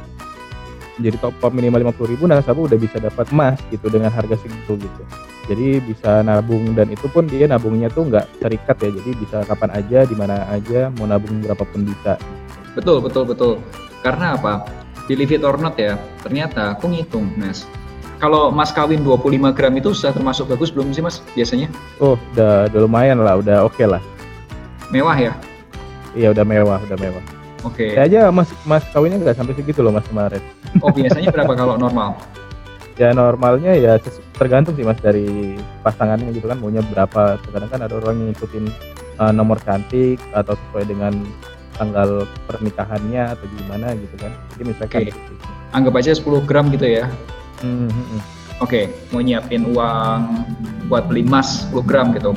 jadi 1.01 1.17
top 1.17 1.41
up 1.41 1.51
minimal 1.51 1.81
50.000 1.91 2.21
nasabah 2.29 2.63
udah 2.69 2.79
bisa 2.79 3.01
dapat 3.01 3.25
emas 3.33 3.57
gitu 3.73 3.89
dengan 3.89 4.13
harga 4.13 4.37
segitu 4.37 4.77
gitu. 4.77 5.03
Jadi 5.49 5.81
bisa 5.83 6.21
nabung 6.21 6.77
dan 6.77 6.93
itu 6.93 7.09
pun 7.09 7.25
dia 7.25 7.49
nabungnya 7.49 7.89
tuh 7.89 8.07
nggak 8.07 8.27
terikat 8.39 8.77
ya. 8.77 8.89
Jadi 9.01 9.11
bisa 9.17 9.37
kapan 9.43 9.73
aja 9.73 9.99
di 10.05 10.15
mana 10.15 10.45
aja 10.53 10.93
mau 10.95 11.09
nabung 11.09 11.41
berapapun 11.41 11.83
bisa. 11.83 12.15
Betul 12.77 13.03
betul 13.03 13.25
betul 13.27 13.53
karena 14.01 14.37
apa 14.37 14.65
di 15.05 15.13
live 15.17 15.33
it 15.37 15.43
or 15.45 15.57
not 15.57 15.77
ya 15.77 15.97
ternyata 16.21 16.77
aku 16.77 16.89
ngitung 16.89 17.29
Mas 17.37 17.65
kalau 18.21 18.53
mas 18.53 18.69
kawin 18.69 19.01
25 19.01 19.49
gram 19.57 19.73
itu 19.73 19.97
sudah 19.97 20.13
termasuk 20.13 20.45
bagus 20.45 20.69
belum 20.69 20.93
sih 20.93 21.01
mas 21.01 21.25
biasanya? 21.33 21.73
oh 21.97 22.13
udah, 22.37 22.69
udah 22.69 22.79
lumayan 22.85 23.17
lah 23.17 23.41
udah 23.41 23.65
oke 23.65 23.73
okay 23.73 23.89
lah 23.89 24.01
Mewah 24.93 25.17
ya? 25.17 25.33
iya 26.13 26.29
udah 26.29 26.45
mewah 26.45 26.77
udah 26.85 26.97
mewah 27.01 27.23
Oke. 27.61 27.93
saya 27.93 28.09
aja 28.09 28.21
mas 28.33 28.49
mas 28.65 28.81
kawinnya 28.89 29.21
nggak 29.21 29.37
sampai 29.37 29.53
segitu 29.57 29.85
loh 29.85 29.93
mas 29.93 30.05
kemarin 30.05 30.41
Oh 30.79 30.89
biasanya 30.89 31.29
berapa 31.29 31.53
kalau 31.53 31.75
normal? 31.77 32.17
ya 33.01 33.13
normalnya 33.17 33.73
ya 33.73 33.97
tergantung 34.37 34.77
sih 34.77 34.85
mas 34.85 34.97
dari 35.01 35.57
pasangannya 35.81 36.29
gitu 36.33 36.45
kan 36.45 36.57
maunya 36.61 36.85
berapa 36.85 37.41
kadang 37.41 37.69
kan 37.69 37.81
ada 37.85 37.93
orang 37.97 38.17
yang 38.21 38.27
ngikutin 38.33 38.65
uh, 39.17 39.33
nomor 39.33 39.57
cantik 39.61 40.21
atau 40.33 40.53
sesuai 40.53 40.85
dengan 40.89 41.13
tanggal 41.81 42.09
pernikahannya 42.45 43.33
atau 43.33 43.45
gimana 43.57 43.97
gitu 43.97 44.15
kan 44.15 44.29
jadi 44.53 44.63
misalkan 44.63 44.99
Oke. 45.01 45.13
Anggap 45.71 45.93
aja 45.97 46.11
10 46.11 46.43
gram 46.43 46.67
gitu 46.67 46.83
ya. 46.83 47.07
Hmm, 47.63 47.87
hmm. 47.87 48.19
Oke, 48.59 48.91
mau 49.09 49.17
nyiapin 49.17 49.65
uang 49.65 50.21
buat 50.85 51.07
beli 51.07 51.23
emas 51.23 51.63
10 51.71 51.81
gram 51.81 52.11
gitu. 52.11 52.35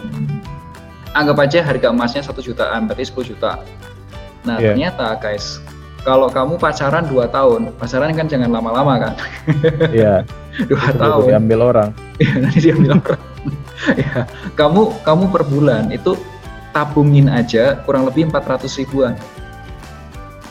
Anggap 1.12 1.42
aja 1.42 1.59
harga 1.61 1.90
emasnya 1.90 2.22
1 2.22 2.30
jutaan, 2.40 2.87
berarti 2.87 3.04
10 3.04 3.26
juta. 3.26 3.59
Nah, 4.42 4.57
Iya. 4.57 4.70
ternyata 4.70 5.18
guys, 5.18 5.59
kalau 6.00 6.30
kamu 6.30 6.57
pacaran 6.57 7.04
2 7.04 7.26
tahun, 7.26 7.74
pacaran 7.74 8.14
kan 8.14 8.30
jangan 8.30 8.50
lama-lama 8.50 9.02
kan. 9.02 9.12
iya 9.90 10.22
2 10.70 10.70
itu 10.70 10.94
tahun. 10.94 11.26
diambil 11.26 11.59
orang 11.64 11.90
Iya, 12.16 12.35
nanti 12.38 12.59
dia 12.62 12.74
bilang 12.74 13.02
orang. 13.02 13.22
ya, 14.07 14.30
kamu 14.54 14.94
kamu 15.02 15.24
per 15.28 15.42
bulan 15.42 15.90
itu 15.90 16.14
tabungin 16.70 17.26
aja 17.26 17.83
kurang 17.83 18.07
lebih 18.07 18.30
400 18.30 18.70
ribuan. 18.78 19.18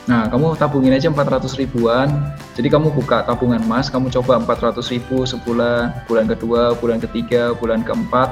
Nah, 0.03 0.27
kamu 0.27 0.59
tabungin 0.59 0.91
aja 0.91 1.07
400 1.07 1.55
ribuan. 1.55 2.11
Jadi 2.59 2.67
kamu 2.67 2.91
buka 2.91 3.23
tabungan 3.23 3.63
emas, 3.63 3.87
kamu 3.87 4.11
coba 4.11 4.35
400 4.43 4.83
ribu 4.91 5.23
sebulan, 5.23 6.03
bulan 6.11 6.25
kedua, 6.27 6.75
bulan 6.75 6.99
ketiga, 6.99 7.55
bulan 7.55 7.87
keempat. 7.87 8.29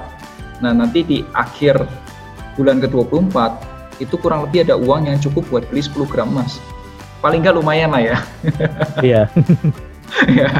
Nah, 0.60 0.76
nanti 0.76 1.02
di 1.02 1.18
akhir 1.32 1.80
bulan 2.60 2.84
ke-24 2.84 3.36
itu 4.04 4.16
kurang 4.20 4.44
lebih 4.44 4.68
ada 4.68 4.76
uang 4.76 5.08
yang 5.08 5.18
cukup 5.22 5.48
buat 5.48 5.64
beli 5.72 5.80
10 5.80 6.12
gram 6.12 6.28
emas. 6.28 6.60
Paling 7.24 7.40
nggak 7.40 7.56
lumayan 7.56 7.96
lah 7.96 8.02
ya. 8.04 8.18
iya 9.08 9.24
Ya. 10.28 10.52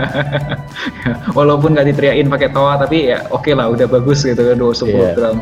Walaupun 1.36 1.76
nggak 1.76 1.92
diteriakin 1.92 2.32
pakai 2.32 2.50
toa, 2.56 2.80
tapi 2.80 3.12
ya 3.12 3.28
oke 3.36 3.52
lah, 3.52 3.68
udah 3.68 3.84
bagus 3.84 4.24
gitu 4.24 4.40
kan, 4.40 4.56
10 4.56 4.88
Iya. 4.88 5.12
gram. 5.12 5.38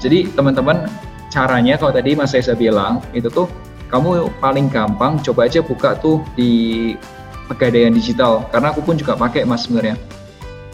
Jadi 0.00 0.32
teman-teman 0.32 0.88
caranya 1.28 1.76
kalau 1.76 1.92
tadi 1.92 2.16
Mas 2.16 2.32
Reza 2.32 2.56
bilang 2.56 3.04
itu 3.12 3.28
tuh 3.28 3.46
kamu 3.92 4.32
paling 4.40 4.72
gampang 4.72 5.20
coba 5.20 5.44
aja 5.44 5.60
buka 5.60 5.92
tuh 6.00 6.24
di 6.32 6.96
pegadaian 7.52 7.92
digital. 7.92 8.48
Karena 8.48 8.72
aku 8.72 8.80
pun 8.80 8.96
juga 8.96 9.12
pakai 9.12 9.44
mas 9.44 9.68
sebenarnya. 9.68 10.00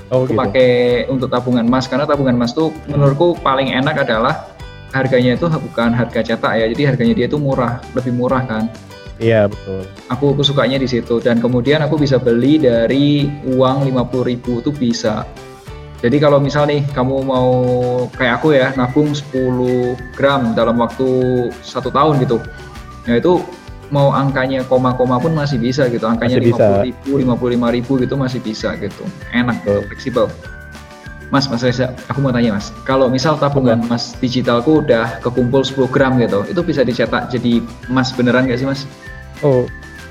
Oh 0.09 0.24
aku 0.24 0.33
gitu. 0.33 0.38
pakai 0.38 0.70
untuk 1.11 1.28
tabungan 1.28 1.66
emas. 1.66 1.90
Karena 1.90 2.07
tabungan 2.07 2.38
emas 2.38 2.54
tuh 2.54 2.70
menurutku 2.87 3.35
paling 3.42 3.74
enak 3.74 4.07
adalah 4.07 4.54
harganya 4.94 5.35
itu 5.35 5.50
bukan 5.50 5.90
harga 5.90 6.22
cetak 6.22 6.52
ya. 6.62 6.66
Jadi 6.70 6.83
harganya 6.87 7.14
dia 7.18 7.26
itu 7.26 7.42
murah 7.42 7.83
lebih 7.98 8.14
murah 8.14 8.46
kan. 8.46 8.70
Iya 9.18 9.50
betul. 9.50 9.83
aku, 10.14 10.38
aku 10.38 10.46
sukanya 10.46 10.78
di 10.78 10.87
situ. 10.87 11.18
Dan 11.18 11.42
kemudian 11.42 11.83
aku 11.83 11.98
bisa 11.98 12.22
beli 12.22 12.62
dari 12.62 13.26
uang 13.50 13.90
50.000 13.90 14.62
itu 14.62 14.70
bisa. 14.70 15.26
Jadi 15.98 16.22
kalau 16.22 16.38
misal 16.38 16.70
nih 16.70 16.87
kamu 16.94 17.26
mau 17.26 17.50
kayak 18.14 18.38
aku 18.38 18.54
ya 18.54 18.70
nabung 18.78 19.11
10 19.11 20.14
gram 20.14 20.54
dalam 20.54 20.78
waktu 20.78 21.11
satu 21.66 21.90
tahun 21.90 22.22
gitu 22.22 22.38
ya 23.09 23.16
itu 23.16 23.40
mau 23.88 24.12
angkanya 24.12 24.61
koma-koma 24.68 25.16
pun 25.16 25.33
masih 25.33 25.57
bisa 25.57 25.88
gitu. 25.88 26.05
Angkanya 26.05 26.38
bisa. 26.44 26.85
50 26.85 26.92
ribu 26.92 27.12
55 27.40 27.77
ribu 27.81 27.92
gitu 28.05 28.14
masih 28.21 28.40
bisa 28.44 28.77
gitu. 28.77 29.05
Enak 29.33 29.64
gitu, 29.64 29.81
fleksibel. 29.88 30.29
Mas, 31.29 31.44
Mas 31.49 31.61
Reza, 31.61 31.92
aku 32.09 32.25
mau 32.25 32.33
tanya 32.33 32.57
Mas, 32.57 32.73
kalau 32.88 33.09
misal 33.09 33.37
tabungan 33.37 33.85
Mas 33.85 34.16
digitalku 34.16 34.81
udah 34.81 35.21
kekumpul 35.21 35.61
10 35.61 35.88
gram 35.92 36.16
gitu, 36.16 36.40
itu 36.49 36.61
bisa 36.64 36.81
dicetak 36.85 37.29
jadi 37.29 37.61
emas 37.92 38.16
beneran 38.16 38.49
nggak 38.49 38.61
sih 38.61 38.68
Mas? 38.68 38.88
Oh 39.44 39.68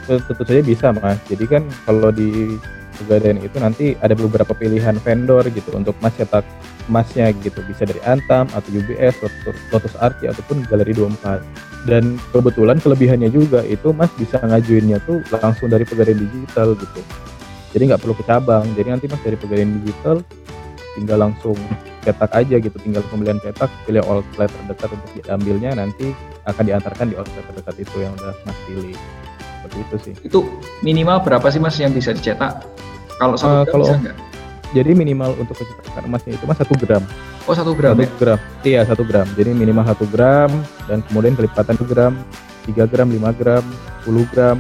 tentu 0.07 0.23
tentu 0.31 0.43
saja 0.47 0.61
bisa 0.63 0.87
mas. 0.95 1.19
Jadi 1.27 1.45
kan 1.45 1.63
kalau 1.83 2.09
di 2.09 2.55
Pegadaian 2.97 3.37
itu 3.37 3.61
nanti 3.61 3.93
ada 4.01 4.17
beberapa 4.17 4.57
pilihan 4.57 4.97
vendor 5.05 5.45
gitu 5.53 5.69
untuk 5.77 5.93
mas 6.01 6.17
cetak 6.17 6.41
emasnya 6.89 7.29
gitu. 7.45 7.61
Bisa 7.69 7.85
dari 7.85 8.01
Antam 8.01 8.49
atau 8.57 8.69
UBS, 8.73 9.21
Lotus, 9.21 9.57
Lotus 9.69 9.93
Arki 10.01 10.25
ataupun 10.25 10.65
Galeri 10.65 10.97
24 10.97 11.76
dan 11.87 12.19
kebetulan 12.35 12.77
kelebihannya 12.83 13.31
juga 13.31 13.63
itu 13.63 13.95
mas 13.95 14.11
bisa 14.19 14.35
ngajuinnya 14.43 14.99
tuh 15.07 15.23
langsung 15.31 15.71
dari 15.71 15.87
Pegadaian 15.87 16.19
Digital 16.19 16.75
gitu. 16.75 17.01
Jadi 17.71 17.83
nggak 17.87 18.01
perlu 18.03 18.15
ke 18.19 18.23
cabang. 18.27 18.67
Jadi 18.75 18.87
nanti 18.91 19.05
mas 19.07 19.23
dari 19.23 19.39
Pegadaian 19.39 19.71
Digital 19.79 20.19
tinggal 20.99 21.17
langsung 21.23 21.55
cetak 22.03 22.31
aja 22.35 22.55
gitu. 22.59 22.75
Tinggal 22.83 23.07
pembelian 23.07 23.39
cetak 23.39 23.71
pilih 23.87 24.03
outlet 24.03 24.51
terdekat 24.51 24.89
untuk 24.91 25.09
diambilnya 25.15 25.71
nanti 25.79 26.11
akan 26.43 26.63
diantarkan 26.67 27.07
di 27.07 27.15
outlet 27.15 27.43
terdekat 27.47 27.75
itu 27.79 27.95
yang 28.03 28.11
udah 28.19 28.35
mas 28.43 28.59
pilih. 28.67 28.95
Seperti 29.63 29.77
itu 29.79 29.95
sih. 30.03 30.13
Itu 30.27 30.39
minimal 30.83 31.23
berapa 31.23 31.47
sih 31.47 31.59
Mas 31.63 31.79
yang 31.79 31.95
bisa 31.95 32.11
dicetak? 32.11 32.67
Kalau 33.17 33.35
satu 33.39 33.63
gram 33.63 33.71
kalau- 33.71 33.87
bisa 33.89 33.97
nggak? 34.03 34.17
Jadi 34.75 34.91
minimal 34.91 35.31
untuk 35.39 35.55
kecetakan 35.55 36.11
emasnya 36.11 36.35
itu 36.35 36.43
mas 36.43 36.59
satu 36.59 36.75
gram. 36.75 36.99
Oh 37.47 37.55
satu 37.55 37.71
gram 37.71 37.95
satu 37.95 38.03
ya? 38.03 38.11
gram. 38.19 38.39
Iya 38.63 38.81
satu 38.83 39.03
gram. 39.07 39.27
Jadi 39.39 39.55
minimal 39.55 39.87
satu 39.87 40.03
gram 40.11 40.51
dan 40.91 40.99
kemudian 41.07 41.39
kelipatan 41.39 41.79
gram 41.87 42.13
3 42.67 42.83
gram 42.91 43.07
5 43.07 43.39
gram 43.39 43.63
10 44.03 44.31
gram 44.35 44.57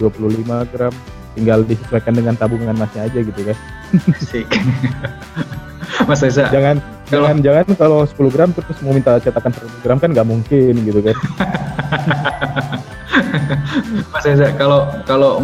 25 0.00 0.72
gram. 0.72 0.92
Tinggal 1.36 1.64
disesuaikan 1.68 2.16
dengan 2.16 2.32
tabungan 2.36 2.76
masnya 2.76 3.08
aja 3.08 3.20
gitu 3.20 3.40
Asik. 4.12 4.48
Mas 6.08 6.20
Reza, 6.20 6.50
jangan 6.52 6.82
Kalau- 7.08 7.30
jangan 7.30 7.38
jangan 7.40 7.64
kalau 7.78 7.98
10 8.04 8.34
gram 8.34 8.50
terus 8.52 8.76
mau 8.82 8.92
minta 8.92 9.16
cetakan 9.22 9.52
100 9.54 9.84
gram 9.84 9.98
kan 10.02 10.10
nggak 10.12 10.26
mungkin 10.26 10.74
gitu 10.84 11.00
kan 11.00 11.16
Mas 14.12 14.24
Reza, 14.26 14.50
kalau 14.58 14.90
kalau 15.06 15.38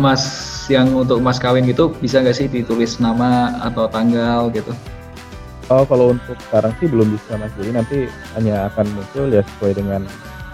yang 0.66 0.92
untuk 0.92 1.18
emas 1.18 1.38
kawin 1.38 1.64
gitu 1.64 1.90
bisa 1.96 2.18
nggak 2.18 2.35
sih 2.35 2.46
ditulis 2.46 2.98
nama 2.98 3.31
atau 3.62 3.87
tanggal 3.87 4.51
gitu? 4.51 4.70
oh 5.68 5.83
kalau 5.83 6.12
untuk 6.12 6.37
sekarang 6.42 6.72
sih 6.77 6.87
belum 6.87 7.09
bisa 7.11 7.35
mas 7.35 7.51
jadi 7.57 7.70
nanti 7.75 7.98
hanya 8.35 8.68
akan 8.68 8.87
muncul 8.92 9.27
ya 9.27 9.40
sesuai 9.42 9.72
dengan 9.75 10.05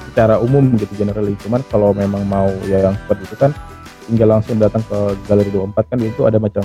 secara 0.07 0.39
umum 0.39 0.73
gitu 0.77 0.93
generally 0.97 1.35
cuman 1.41 1.61
kalau 1.67 1.91
memang 1.93 2.23
mau 2.25 2.47
ya 2.65 2.87
yang 2.87 2.95
seperti 2.97 3.23
itu 3.27 3.37
kan 3.37 3.51
tinggal 4.07 4.29
langsung 4.31 4.57
datang 4.57 4.81
ke 4.85 4.99
galeri 5.27 5.51
24 5.51 5.75
kan 5.85 5.99
itu 5.99 6.23
ada 6.23 6.39
macam 6.39 6.65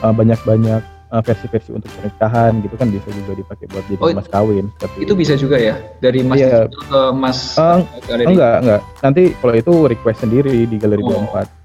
uh, 0.00 0.14
banyak-banyak 0.14 0.80
uh, 1.10 1.20
versi-versi 1.20 1.74
untuk 1.74 1.90
pernikahan 1.90 2.62
gitu 2.62 2.74
kan 2.74 2.88
bisa 2.88 3.08
juga 3.10 3.32
dipakai 3.34 3.66
buat 3.66 3.84
jadi 3.88 4.00
Oh, 4.00 4.08
emas 4.08 4.28
kawin 4.28 4.64
seperti 4.72 4.96
Itu 5.02 5.12
bisa 5.12 5.34
juga 5.34 5.56
ya 5.58 5.74
dari 5.98 6.22
emas 6.22 6.38
Iya. 6.38 6.64
ke 6.70 7.00
emas 7.10 7.38
Eh, 7.56 7.78
galeri. 8.06 8.24
enggak 8.30 8.56
enggak 8.62 8.80
nanti 9.02 9.22
kalau 9.36 9.54
itu 9.54 9.72
request 9.86 10.18
sendiri 10.22 10.54
di 10.64 10.76
galeri 10.76 11.02
Oh. 11.02 11.26
24 11.26 11.57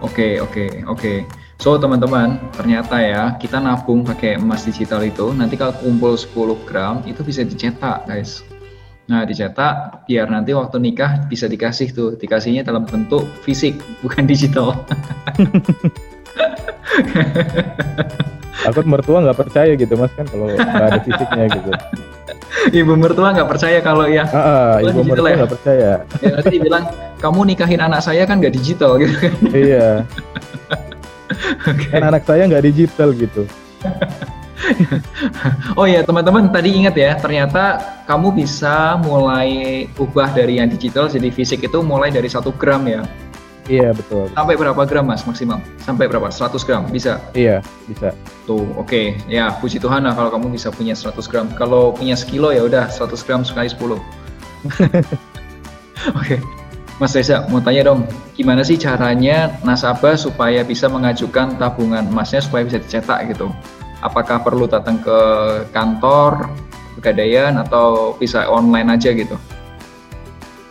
Oke, 0.00 0.40
oke, 0.40 0.84
oke. 0.88 1.28
So, 1.60 1.76
teman-teman, 1.76 2.40
ternyata 2.56 2.96
ya, 3.04 3.36
kita 3.36 3.60
nabung 3.60 4.00
pakai 4.00 4.40
emas 4.40 4.64
digital 4.64 5.04
itu, 5.04 5.36
nanti 5.36 5.60
kalau 5.60 5.76
kumpul 5.76 6.16
10 6.16 6.56
gram, 6.64 7.04
itu 7.04 7.20
bisa 7.20 7.44
dicetak, 7.44 8.08
guys. 8.08 8.40
Nah, 9.12 9.28
dicetak, 9.28 10.08
biar 10.08 10.32
nanti 10.32 10.56
waktu 10.56 10.80
nikah 10.80 11.28
bisa 11.28 11.50
dikasih 11.50 11.92
tuh, 11.92 12.10
dikasihnya 12.16 12.64
dalam 12.64 12.88
bentuk 12.88 13.28
fisik, 13.44 13.76
bukan 14.00 14.24
digital. 14.24 14.72
takut 18.60 18.84
mertua 18.84 19.18
nggak 19.24 19.38
percaya 19.40 19.72
gitu 19.72 19.94
mas 19.96 20.12
kan 20.12 20.26
kalau 20.28 20.52
nggak 20.52 20.86
ada 20.90 21.00
fisiknya 21.02 21.44
gitu. 21.56 21.70
Ibu 22.60 22.92
mertua 22.92 23.32
nggak 23.32 23.48
percaya 23.48 23.78
kalau 23.80 24.04
ya, 24.04 24.28
Oh, 24.28 24.84
ibu 24.84 25.00
mertua 25.00 25.32
ya? 25.32 25.36
nggak 25.40 25.52
percaya. 25.56 25.92
Ya 26.20 26.30
nanti 26.36 26.56
bilang, 26.60 26.84
kamu 27.16 27.40
nikahin 27.54 27.80
anak 27.80 28.04
saya 28.04 28.28
kan 28.28 28.36
nggak 28.36 28.52
digital, 28.52 29.00
gitu 29.00 29.16
kan. 29.16 29.32
iya. 29.64 30.04
Kan 31.88 32.02
anak 32.04 32.28
saya 32.28 32.44
nggak 32.44 32.64
digital 32.68 33.16
gitu. 33.16 33.48
Oh 35.74 35.88
iya 35.88 36.04
teman-teman 36.04 36.52
tadi 36.52 36.68
ingat 36.76 36.92
ya 36.92 37.16
ternyata 37.16 37.80
kamu 38.04 38.44
bisa 38.44 39.00
mulai 39.00 39.88
ubah 39.96 40.30
dari 40.36 40.60
yang 40.60 40.68
digital 40.68 41.08
jadi 41.08 41.32
fisik 41.32 41.64
itu 41.64 41.80
mulai 41.80 42.12
dari 42.12 42.28
satu 42.28 42.52
gram 42.52 42.84
ya 42.84 43.00
iya 43.70 43.94
betul. 43.94 44.26
Sampai 44.34 44.58
berapa 44.58 44.82
gram 44.82 45.06
mas 45.06 45.22
maksimal 45.22 45.62
sampai 45.86 46.10
berapa? 46.10 46.26
100 46.26 46.66
gram 46.66 46.82
bisa? 46.90 47.22
Iya 47.38 47.62
bisa. 47.86 48.10
Tuh 48.44 48.66
oke. 48.74 49.14
Ya 49.30 49.54
puji 49.62 49.78
Tuhan 49.78 50.02
lah 50.02 50.18
kalau 50.18 50.34
kamu 50.34 50.50
bisa 50.50 50.74
punya 50.74 50.98
100 50.98 51.14
gram. 51.30 51.46
Kalau 51.54 51.94
punya 51.94 52.18
sekilo 52.18 52.50
ya 52.50 52.66
udah 52.66 52.90
100 52.90 53.14
gram 53.22 53.46
sekali 53.46 53.70
10 53.70 53.94
oke. 56.20 56.36
Mas 57.00 57.16
Reza 57.16 57.48
mau 57.48 57.64
tanya 57.64 57.88
dong 57.88 58.04
gimana 58.36 58.60
sih 58.60 58.76
caranya 58.76 59.56
nasabah 59.64 60.20
supaya 60.20 60.60
bisa 60.60 60.84
mengajukan 60.84 61.56
tabungan 61.56 62.04
emasnya 62.10 62.44
supaya 62.44 62.66
bisa 62.66 62.76
dicetak 62.82 63.32
gitu? 63.32 63.48
Apakah 64.04 64.44
perlu 64.44 64.68
datang 64.68 65.00
ke 65.00 65.18
kantor 65.72 66.50
pegadaian 67.00 67.56
atau 67.56 68.12
bisa 68.20 68.44
online 68.50 68.92
aja 68.92 69.16
gitu 69.16 69.38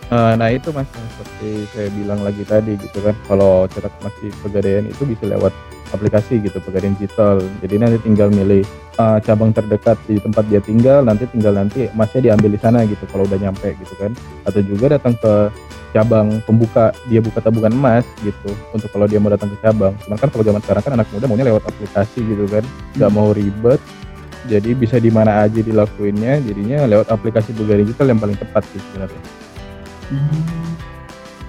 Eh, 0.09 0.33
nah 0.41 0.49
itu 0.49 0.73
mas 0.73 0.89
seperti 0.89 1.69
saya 1.69 1.89
bilang 1.93 2.25
lagi 2.25 2.41
tadi 2.41 2.73
gitu 2.81 2.97
kan. 3.05 3.13
Kalau 3.29 3.69
cetak 3.69 3.93
emas 4.01 4.15
di 4.17 4.33
pegadaian 4.41 4.85
itu 4.89 5.05
bisa 5.05 5.29
lewat 5.29 5.53
aplikasi 5.93 6.41
gitu 6.41 6.57
pegadaian 6.65 6.97
digital. 6.97 7.37
Jadi 7.61 7.75
nanti 7.77 7.97
tinggal 8.01 8.33
milih 8.33 8.65
eh, 8.97 9.17
cabang 9.21 9.53
terdekat 9.53 10.01
di 10.09 10.17
tempat 10.17 10.49
dia 10.49 10.65
tinggal 10.65 11.05
nanti 11.05 11.29
tinggal 11.29 11.53
nanti 11.53 11.93
emasnya 11.93 12.33
diambil 12.33 12.49
di 12.49 12.59
sana 12.59 12.89
gitu 12.89 13.05
kalau 13.13 13.29
udah 13.29 13.37
nyampe 13.37 13.77
gitu 13.77 13.93
kan. 14.01 14.11
Atau 14.49 14.65
juga 14.65 14.97
datang 14.97 15.13
ke 15.13 15.53
cabang 15.93 16.41
pembuka 16.45 16.89
dia 17.05 17.21
buka 17.21 17.45
tabungan 17.45 17.73
emas 17.73 18.05
gitu 18.25 18.49
untuk 18.73 18.89
kalau 18.89 19.05
dia 19.05 19.21
mau 19.21 19.29
datang 19.29 19.53
ke 19.53 19.61
cabang. 19.61 19.93
Cuman 20.09 20.17
kan 20.17 20.29
kalau 20.33 20.41
zaman 20.41 20.61
sekarang 20.65 20.83
kan 20.89 20.93
anak 20.97 21.07
muda 21.13 21.25
maunya 21.29 21.45
lewat 21.53 21.69
aplikasi 21.69 22.25
gitu 22.25 22.49
kan. 22.49 22.65
Nggak 22.97 23.11
mau 23.13 23.29
ribet. 23.29 23.77
Jadi 24.49 24.73
bisa 24.73 24.97
di 24.97 25.13
mana 25.13 25.45
aja 25.45 25.61
dilakuinnya 25.61 26.41
jadinya 26.41 26.89
lewat 26.89 27.13
aplikasi 27.13 27.53
pegadaian 27.53 27.85
digital 27.85 28.09
yang 28.09 28.17
paling 28.17 28.39
tepat 28.39 28.65
sih 28.73 28.81
sebenarnya 28.81 29.48
Hmm. 30.09 30.43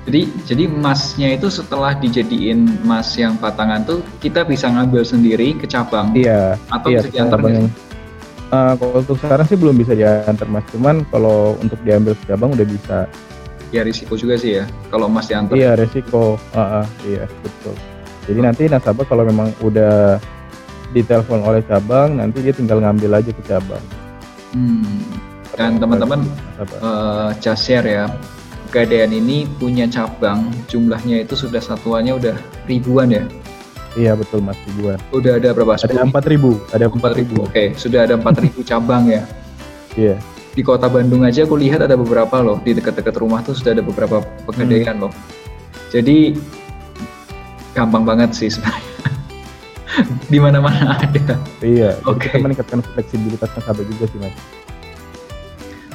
Jadi 0.08 0.32
jadi 0.48 0.64
emasnya 0.64 1.36
itu 1.36 1.52
setelah 1.52 1.92
dijadiin 1.92 2.80
emas 2.82 3.14
yang 3.20 3.36
batangan 3.36 3.84
tuh 3.84 4.00
kita 4.18 4.48
bisa 4.48 4.66
ngambil 4.72 5.04
sendiri 5.04 5.52
ke 5.60 5.68
cabang 5.68 6.16
Iya, 6.16 6.56
atau 6.72 6.88
iya 6.88 7.04
bisa 7.04 7.08
diantar 7.12 7.38
cabang 7.40 7.68
Eh, 8.50 8.72
kalau 8.82 8.98
untuk 8.98 9.14
sekarang 9.22 9.46
sih 9.46 9.54
belum 9.54 9.78
bisa 9.78 9.94
diantar 9.94 10.50
mas, 10.50 10.66
cuman 10.74 11.06
kalau 11.14 11.54
untuk 11.62 11.78
diambil 11.86 12.18
ke 12.18 12.34
cabang 12.34 12.50
udah 12.50 12.66
bisa. 12.66 13.06
Ya 13.70 13.86
risiko 13.86 14.18
juga 14.18 14.34
sih 14.34 14.58
ya 14.58 14.64
kalau 14.90 15.06
emas 15.06 15.30
diantar. 15.30 15.54
Iya 15.54 15.78
resiko, 15.78 16.34
Ah, 16.50 16.82
ah, 16.82 16.86
iya 17.06 17.30
betul. 17.46 17.78
Jadi 18.26 18.40
nanti 18.42 18.62
nasabah 18.66 19.06
kalau 19.06 19.22
memang 19.22 19.54
udah 19.62 20.18
ditelepon 20.90 21.46
oleh 21.46 21.62
cabang, 21.62 22.18
nanti 22.18 22.42
dia 22.42 22.50
tinggal 22.50 22.82
ngambil 22.82 23.22
aja 23.22 23.30
ke 23.30 23.42
cabang. 23.46 23.84
Hmm. 24.50 24.98
Dan 25.54 25.78
teman-teman 25.78 26.26
eh, 26.58 27.28
just 27.38 27.62
share 27.62 27.86
ya. 27.86 28.10
Pegadaian 28.70 29.10
ini 29.10 29.50
punya 29.58 29.90
cabang, 29.90 30.46
jumlahnya 30.70 31.26
itu 31.26 31.34
sudah 31.34 31.58
satuannya 31.58 32.14
udah 32.14 32.38
ribuan 32.70 33.10
ya. 33.10 33.26
Iya 33.98 34.14
betul 34.14 34.46
mas 34.46 34.54
ribuan. 34.62 34.94
Udah 35.10 35.42
ada 35.42 35.50
berapa? 35.50 35.74
Ada 35.74 35.90
10.000? 35.90 36.06
empat 36.06 36.24
ribu, 36.30 36.62
ada 36.70 36.86
empat 36.86 37.10
4.000. 37.10 37.18
ribu. 37.18 37.34
Oke, 37.50 37.74
sudah 37.74 38.06
ada 38.06 38.14
4.000 38.14 38.62
cabang 38.62 39.10
ya. 39.10 39.26
Iya, 39.98 40.22
Di 40.54 40.62
kota 40.62 40.86
Bandung 40.86 41.26
aja 41.26 41.42
aku 41.42 41.58
lihat 41.58 41.82
ada 41.82 41.98
beberapa 41.98 42.38
loh, 42.38 42.62
di 42.62 42.70
dekat-dekat 42.70 43.18
rumah 43.18 43.42
tuh 43.42 43.58
sudah 43.58 43.74
ada 43.74 43.82
beberapa 43.82 44.22
pegadaian 44.46 45.02
loh. 45.02 45.10
Jadi 45.90 46.38
gampang 47.74 48.06
banget 48.06 48.30
sih 48.38 48.54
sebenarnya. 48.54 48.86
Di 50.30 50.38
mana-mana 50.38 50.94
ada. 50.94 51.34
iya. 51.58 51.98
Oke. 52.06 52.30
kita 52.30 52.38
meningkatkan 52.38 52.86
fleksibilitas 52.94 53.50
nasabah 53.50 53.82
juga 53.82 54.06
sih 54.06 54.18
mas. 54.22 54.34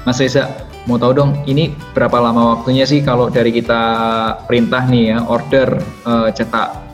Mas 0.05 0.21
Reza, 0.21 0.53
mau 0.85 1.01
tahu 1.01 1.17
dong, 1.17 1.31
ini 1.49 1.73
berapa 1.97 2.21
lama 2.21 2.53
waktunya 2.53 2.85
sih 2.85 3.01
kalau 3.01 3.33
dari 3.33 3.49
kita 3.49 3.81
perintah 4.45 4.85
nih 4.85 5.17
ya, 5.17 5.17
order 5.25 5.81
eh, 5.81 6.29
cetak 6.29 6.85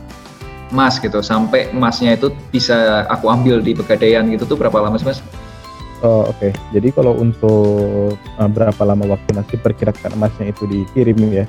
emas 0.72 0.98
gitu 1.04 1.20
sampai 1.20 1.68
emasnya 1.76 2.16
itu 2.16 2.32
bisa 2.50 3.04
aku 3.12 3.28
ambil 3.28 3.60
di 3.60 3.76
pegadaian 3.76 4.24
gitu 4.32 4.48
tuh 4.48 4.56
berapa 4.56 4.80
lama 4.80 4.96
sih 4.96 5.04
mas? 5.04 5.20
Oh 6.02 6.26
oke, 6.26 6.34
okay. 6.40 6.52
jadi 6.74 6.90
kalau 6.98 7.14
untuk 7.14 8.18
uh, 8.18 8.50
berapa 8.50 8.82
lama 8.82 9.06
waktu 9.06 9.38
masih 9.38 9.62
perkirakan 9.62 10.18
emasnya 10.18 10.50
itu 10.50 10.66
dikirim 10.66 11.14
ya, 11.30 11.46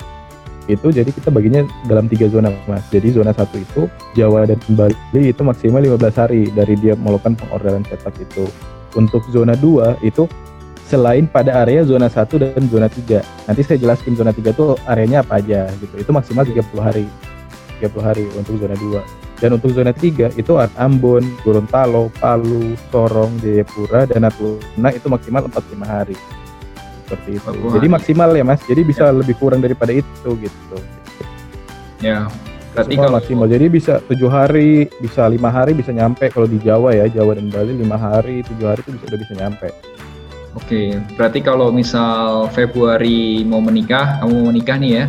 itu 0.68 0.92
jadi 0.92 1.08
kita 1.08 1.32
baginya 1.32 1.64
dalam 1.88 2.04
tiga 2.04 2.28
zona 2.28 2.52
mas. 2.68 2.84
Jadi 2.92 3.16
zona 3.16 3.32
satu 3.32 3.56
itu 3.56 3.88
Jawa 4.12 4.44
dan 4.44 4.60
Bali 4.76 5.32
itu 5.32 5.40
maksimal 5.40 5.80
15 5.80 6.20
hari 6.20 6.52
dari 6.52 6.76
dia 6.76 6.92
melakukan 7.00 7.38
pengorderan 7.38 7.86
cetak 7.88 8.12
itu. 8.20 8.44
Untuk 8.92 9.24
zona 9.32 9.56
2 9.56 10.04
itu 10.04 10.28
selain 10.92 11.24
pada 11.24 11.64
area 11.64 11.80
zona 11.88 12.12
1 12.12 12.28
dan 12.36 12.62
zona 12.68 12.92
3. 12.92 13.48
Nanti 13.48 13.64
saya 13.64 13.80
jelaskan 13.80 14.12
zona 14.12 14.36
3 14.36 14.52
itu 14.52 14.76
areanya 14.84 15.24
apa 15.24 15.40
aja 15.40 15.72
gitu. 15.80 15.94
Itu 15.96 16.12
maksimal 16.12 16.44
30 16.44 16.60
hari. 16.84 17.08
30 17.80 18.04
hari 18.04 18.28
untuk 18.36 18.60
zona 18.60 18.76
2 18.76 19.22
dan 19.42 19.58
untuk 19.58 19.74
zona 19.74 19.90
3 19.90 20.38
itu 20.38 20.52
Ambon, 20.78 21.26
Gorontalo, 21.42 22.14
Palu, 22.22 22.78
Sorong, 22.94 23.42
Jayapura, 23.42 24.06
dan 24.06 24.22
Natuna 24.22 24.94
itu 24.94 25.10
maksimal 25.10 25.42
45 25.50 25.82
hari. 25.82 26.14
Seperti 27.10 27.42
itu. 27.42 27.50
Jadi 27.74 27.86
maksimal 27.90 28.30
ya 28.38 28.46
Mas. 28.46 28.62
Jadi 28.62 28.86
bisa 28.86 29.10
ya. 29.10 29.18
lebih 29.18 29.34
kurang 29.42 29.58
daripada 29.58 29.90
itu 29.90 30.30
gitu. 30.38 30.76
Ya. 31.98 32.30
Berarti 32.70 32.94
kalau 32.94 33.18
maksimal. 33.18 33.50
Jadi 33.50 33.66
bisa 33.66 33.98
tujuh 34.06 34.30
hari, 34.30 34.86
bisa 35.02 35.26
lima 35.26 35.50
hari 35.50 35.74
bisa 35.74 35.90
nyampe 35.90 36.30
kalau 36.30 36.46
di 36.46 36.62
Jawa 36.62 36.94
ya, 36.94 37.10
Jawa 37.10 37.34
dan 37.34 37.50
Bali 37.50 37.74
lima 37.74 37.98
hari, 37.98 38.46
tujuh 38.46 38.64
hari 38.70 38.80
itu 38.86 38.94
bisa 38.94 39.04
udah 39.10 39.20
bisa 39.26 39.34
nyampe. 39.42 39.68
Oke, 40.52 41.00
berarti 41.16 41.40
kalau 41.40 41.72
misal 41.72 42.44
Februari 42.52 43.40
mau 43.40 43.64
menikah, 43.64 44.20
kamu 44.20 44.32
mau 44.36 44.46
menikah 44.52 44.76
nih 44.76 44.92
ya, 45.00 45.04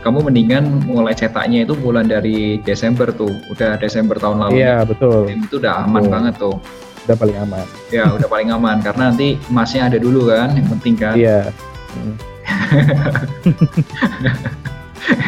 kamu 0.00 0.30
mendingan 0.30 0.64
mulai 0.88 1.12
cetaknya 1.12 1.68
itu 1.68 1.76
bulan 1.76 2.08
dari 2.08 2.62
Desember 2.64 3.12
tuh, 3.12 3.34
udah 3.52 3.76
Desember 3.76 4.16
tahun 4.16 4.48
lalu. 4.48 4.64
Iya 4.64 4.86
betul. 4.88 5.28
Itu 5.28 5.60
udah 5.60 5.84
aman 5.84 6.02
betul. 6.06 6.12
banget 6.14 6.34
tuh. 6.40 6.56
Udah 7.04 7.16
paling 7.20 7.36
aman. 7.36 7.66
Ya 7.92 8.04
udah 8.14 8.28
paling 8.32 8.48
aman 8.48 8.80
karena 8.80 9.12
nanti 9.12 9.36
emasnya 9.52 9.92
ada 9.92 9.98
dulu 10.00 10.32
kan, 10.32 10.56
yang 10.56 10.68
penting 10.78 10.94
kan. 10.96 11.14
Iya. 11.18 11.52
Hmm. 11.92 12.14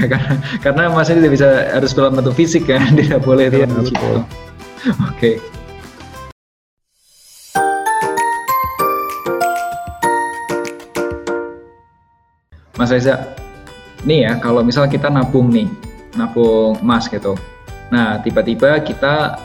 karena 0.08 0.32
karena 0.64 0.80
emasnya 0.88 1.20
tidak 1.20 1.32
bisa 1.36 1.48
harus 1.68 1.92
dalam 1.92 2.16
bentuk 2.16 2.34
fisik 2.38 2.64
kan, 2.64 2.80
tidak 3.00 3.20
boleh 3.20 3.52
iya, 3.52 3.68
Oke. 3.68 4.00
Okay. 5.18 5.36
Mas 12.80 12.88
Reza, 12.88 13.36
nih 14.08 14.24
ya 14.24 14.32
kalau 14.40 14.64
misal 14.64 14.88
kita 14.88 15.12
nabung 15.12 15.52
nih 15.52 15.68
nabung 16.16 16.80
emas 16.80 17.12
gitu. 17.12 17.36
Nah 17.92 18.24
tiba-tiba 18.24 18.80
kita 18.80 19.36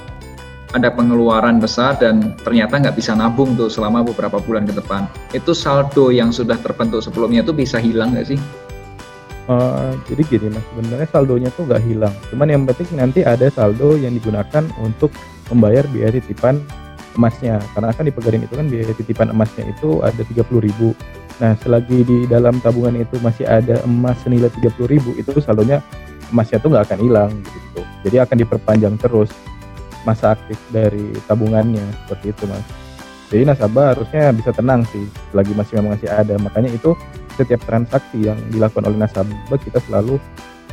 ada 0.71 0.87
pengeluaran 0.87 1.59
besar 1.59 1.99
dan 1.99 2.31
ternyata 2.47 2.79
nggak 2.79 2.95
bisa 2.95 3.11
nabung 3.11 3.59
tuh 3.59 3.67
selama 3.67 4.07
beberapa 4.07 4.39
bulan 4.39 4.63
ke 4.63 4.71
depan. 4.71 5.11
Itu 5.35 5.51
saldo 5.51 6.15
yang 6.15 6.31
sudah 6.31 6.55
terbentuk 6.63 7.03
sebelumnya 7.03 7.43
itu 7.43 7.51
bisa 7.51 7.75
hilang 7.75 8.15
nggak 8.15 8.31
sih? 8.31 8.39
Uh, 9.51 9.93
jadi 10.07 10.25
gini 10.25 10.47
mas 10.55 10.63
sebenarnya 10.71 11.07
saldonya 11.11 11.49
tuh 11.59 11.67
nggak 11.67 11.83
hilang. 11.83 12.15
Cuman 12.31 12.47
yang 12.47 12.63
penting 12.63 12.87
nanti 12.95 13.19
ada 13.27 13.51
saldo 13.51 13.99
yang 13.99 14.15
digunakan 14.15 14.63
untuk 14.79 15.11
membayar 15.51 15.83
biaya 15.91 16.23
titipan 16.23 16.63
emasnya. 17.19 17.59
Karena 17.75 17.91
kan 17.91 18.07
di 18.07 18.15
pegadaian 18.15 18.47
itu 18.47 18.55
kan 18.55 18.71
biaya 18.71 18.95
titipan 18.95 19.27
emasnya 19.35 19.67
itu 19.67 19.99
ada 20.07 20.23
30.000 20.23 21.15
Nah, 21.35 21.51
selagi 21.59 22.07
di 22.07 22.17
dalam 22.31 22.63
tabungan 22.63 22.95
itu 22.95 23.19
masih 23.19 23.43
ada 23.43 23.83
emas 23.83 24.15
senilai 24.23 24.47
30.000 24.55 25.19
itu 25.19 25.29
saldonya 25.43 25.83
emasnya 26.31 26.63
itu 26.63 26.67
nggak 26.71 26.85
akan 26.87 26.99
hilang 27.03 27.31
gitu. 27.43 27.81
Jadi 28.07 28.15
akan 28.23 28.37
diperpanjang 28.39 28.95
terus 28.97 29.29
masa 30.07 30.37
aktif 30.37 30.55
dari 30.71 31.11
tabungannya 31.27 31.83
seperti 32.05 32.31
itu, 32.31 32.43
Mas. 32.47 32.65
Jadi 33.33 33.41
nasabah 33.51 33.97
harusnya 33.97 34.31
bisa 34.31 34.53
tenang 34.53 34.85
sih 34.93 35.03
selagi 35.33 35.51
masih 35.57 35.73
memang 35.81 35.97
masih 35.97 36.09
ada. 36.13 36.37
Makanya 36.37 36.71
itu 36.71 36.93
setiap 37.35 37.59
transaksi 37.67 38.31
yang 38.31 38.39
dilakukan 38.53 38.87
oleh 38.87 38.95
nasabah 39.01 39.59
kita 39.59 39.81
selalu 39.89 40.21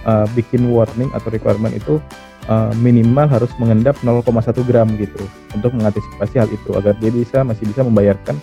uh, 0.06 0.28
bikin 0.36 0.68
warning 0.70 1.10
atau 1.16 1.32
requirement 1.32 1.74
itu 1.74 1.98
uh, 2.46 2.70
minimal 2.78 3.26
harus 3.26 3.50
mengendap 3.58 3.98
0,1 4.04 4.22
gram 4.68 4.88
gitu 4.94 5.22
untuk 5.56 5.74
mengantisipasi 5.74 6.34
hal 6.38 6.48
itu 6.52 6.70
agar 6.78 6.94
dia 7.02 7.10
bisa 7.10 7.42
masih 7.42 7.66
bisa 7.66 7.82
membayarkan 7.82 8.38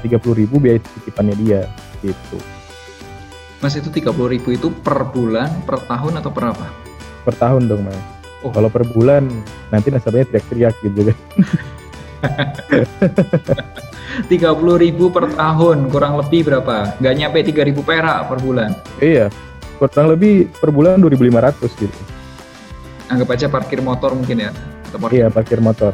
tiga 0.00 0.16
puluh 0.16 0.40
ribu 0.40 0.56
biaya 0.56 0.80
titipannya 0.80 1.36
dia 1.36 1.60
gitu. 2.00 2.38
Mas 3.60 3.76
itu 3.76 3.88
tiga 3.88 4.12
puluh 4.12 4.36
ribu 4.36 4.52
itu 4.52 4.68
per 4.68 5.04
bulan, 5.08 5.48
per 5.64 5.80
tahun 5.84 6.20
atau 6.20 6.30
per 6.32 6.44
apa? 6.52 6.66
Per 7.24 7.34
tahun 7.36 7.68
dong 7.68 7.84
mas. 7.88 7.96
Oh. 8.44 8.52
Kalau 8.52 8.68
per 8.68 8.84
bulan 8.84 9.26
nanti 9.72 9.88
nasabahnya 9.90 10.28
teriak-teriak 10.28 10.74
gitu 10.84 11.00
kan. 11.08 11.18
Tiga 14.32 14.56
puluh 14.56 14.80
ribu 14.80 15.12
per 15.12 15.28
tahun 15.36 15.92
kurang 15.92 16.16
lebih 16.16 16.48
berapa? 16.48 16.96
Gak 16.96 17.14
nyampe 17.20 17.44
tiga 17.44 17.68
ribu 17.68 17.84
perak 17.84 18.32
per 18.32 18.40
bulan? 18.40 18.72
Iya, 18.96 19.28
kurang 19.76 20.08
lebih 20.16 20.48
per 20.56 20.72
bulan 20.72 20.96
dua 20.96 21.12
ribu 21.12 21.28
lima 21.28 21.44
ratus 21.44 21.76
gitu. 21.76 21.92
Anggap 23.12 23.36
aja 23.36 23.46
parkir 23.52 23.84
motor 23.84 24.16
mungkin 24.16 24.48
ya? 24.48 24.50
Atau 24.88 24.98
parkir... 25.04 25.16
Iya 25.20 25.26
parkir 25.28 25.60
motor. 25.60 25.92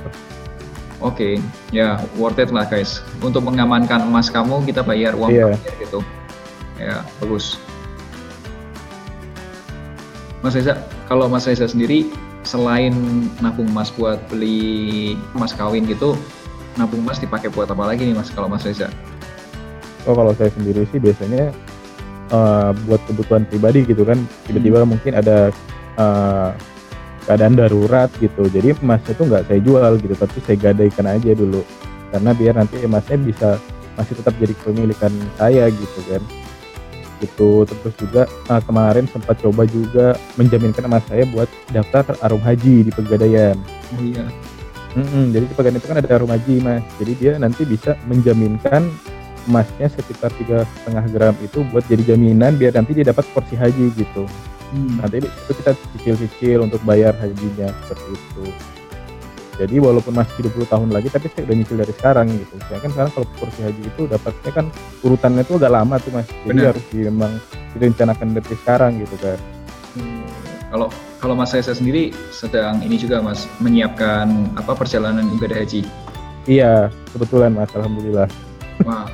Oke, 1.02 1.34
okay. 1.34 1.34
ya 1.74 1.98
worth 2.14 2.38
it 2.38 2.54
lah 2.54 2.62
guys. 2.62 3.02
Untuk 3.18 3.42
mengamankan 3.42 4.06
emas 4.06 4.30
kamu 4.30 4.62
kita 4.62 4.86
bayar 4.86 5.18
uang 5.18 5.34
yeah. 5.34 5.58
gitu. 5.82 5.98
Ya 6.78 7.02
bagus. 7.18 7.58
Mas 10.46 10.54
Reza, 10.54 10.78
kalau 11.10 11.26
Mas 11.26 11.46
Reza 11.50 11.66
sendiri 11.66 12.06
selain 12.46 12.94
nabung 13.42 13.66
emas 13.70 13.90
buat 13.94 14.18
beli 14.30 15.14
emas 15.34 15.50
kawin 15.54 15.86
gitu, 15.90 16.14
nabung 16.78 17.02
emas 17.02 17.18
dipakai 17.18 17.50
buat 17.50 17.70
apa 17.70 17.82
lagi 17.82 18.06
nih 18.06 18.14
Mas 18.14 18.30
kalau 18.30 18.46
Mas 18.46 18.62
Reza? 18.62 18.86
Oh 20.06 20.14
kalau 20.14 20.34
saya 20.34 20.50
sendiri 20.54 20.82
sih 20.90 20.98
biasanya 20.98 21.54
uh, 22.34 22.70
buat 22.86 23.02
kebutuhan 23.10 23.42
pribadi 23.46 23.86
gitu 23.86 24.02
kan. 24.02 24.18
Tiba-tiba 24.46 24.82
hmm. 24.82 24.90
mungkin 24.90 25.12
ada 25.18 25.54
uh, 25.98 26.50
keadaan 27.26 27.54
darurat 27.54 28.10
gitu. 28.18 28.46
Jadi 28.50 28.74
emasnya 28.78 29.12
tuh 29.14 29.26
nggak 29.30 29.44
saya 29.48 29.60
jual 29.62 29.92
gitu 30.00 30.14
tapi 30.18 30.38
saya 30.44 30.56
gadaikan 30.58 31.06
aja 31.08 31.30
dulu. 31.34 31.62
Karena 32.12 32.30
biar 32.36 32.54
nanti 32.58 32.76
emasnya 32.82 33.16
bisa 33.20 33.48
masih 33.96 34.14
tetap 34.18 34.34
jadi 34.40 34.52
kepemilikan 34.56 35.12
saya 35.36 35.68
gitu 35.70 36.00
kan. 36.10 36.22
Gitu. 37.22 37.50
Terus 37.64 37.94
juga 37.96 38.22
uh, 38.50 38.62
kemarin 38.62 39.06
sempat 39.06 39.38
coba 39.38 39.62
juga 39.64 40.18
menjaminkan 40.34 40.84
emas 40.86 41.04
saya 41.06 41.24
buat 41.30 41.48
daftar 41.70 42.18
arum 42.26 42.42
haji 42.42 42.88
di 42.88 42.90
pegadaian. 42.92 43.56
Oh 43.96 44.02
iya. 44.02 44.26
Mm-hmm, 44.92 45.24
jadi 45.32 45.44
di 45.48 45.54
pegadaian 45.56 45.80
itu 45.80 45.88
kan 45.88 45.98
ada 46.04 46.10
arum 46.12 46.30
haji 46.30 46.54
mas. 46.60 46.84
Jadi 47.00 47.12
dia 47.16 47.32
nanti 47.40 47.62
bisa 47.64 47.96
menjaminkan 48.04 48.92
emasnya 49.48 49.90
sekitar 49.90 50.30
tiga 50.38 50.62
setengah 50.78 51.04
gram 51.10 51.34
itu 51.42 51.66
buat 51.74 51.82
jadi 51.90 52.14
jaminan 52.14 52.54
biar 52.54 52.78
nanti 52.78 52.94
dia 52.94 53.10
dapat 53.10 53.26
porsi 53.34 53.58
haji 53.58 53.90
gitu 53.98 54.26
hmm. 54.72 55.04
nanti 55.04 55.22
itu 55.22 55.52
kita 55.52 55.72
cicil-cicil 55.96 56.58
untuk 56.66 56.80
bayar 56.82 57.12
hajinya 57.20 57.68
seperti 57.84 58.16
itu. 58.16 58.44
Jadi 59.52 59.76
walaupun 59.84 60.16
masih 60.16 60.48
20 60.48 60.64
tahun 60.64 60.88
lagi 60.90 61.12
tapi 61.12 61.28
saya 61.28 61.44
udah 61.44 61.56
nyicil 61.60 61.76
dari 61.76 61.92
sekarang 61.92 62.26
gitu. 62.32 62.56
Saya 62.66 62.80
kan 62.80 62.90
sekarang 62.90 63.12
kalau 63.12 63.26
porsi 63.36 63.60
haji 63.60 63.82
itu 63.84 64.02
dapatnya 64.08 64.50
kan 64.50 64.66
urutannya 65.04 65.44
itu 65.44 65.54
agak 65.60 65.72
lama 65.76 65.94
tuh 66.00 66.10
mas. 66.10 66.26
Jadi 66.48 66.48
Benar. 66.56 66.72
harus 66.72 66.84
memang 66.96 67.32
direncanakan 67.76 68.28
dari 68.36 68.56
sekarang 68.56 68.92
gitu 69.00 69.16
kan 69.20 69.38
hmm. 69.96 70.24
kalau 70.72 70.88
kalau 71.20 71.34
mas 71.38 71.54
saya 71.54 71.64
sendiri 71.64 72.10
sedang 72.34 72.82
ini 72.82 72.98
juga 72.98 73.22
mas 73.22 73.46
menyiapkan 73.62 74.50
apa 74.58 74.74
perjalanan 74.74 75.28
ibadah 75.38 75.62
haji? 75.62 75.86
Iya 76.50 76.90
kebetulan 77.14 77.54
mas. 77.54 77.70
Alhamdulillah. 77.76 78.26
Wah 78.82 79.06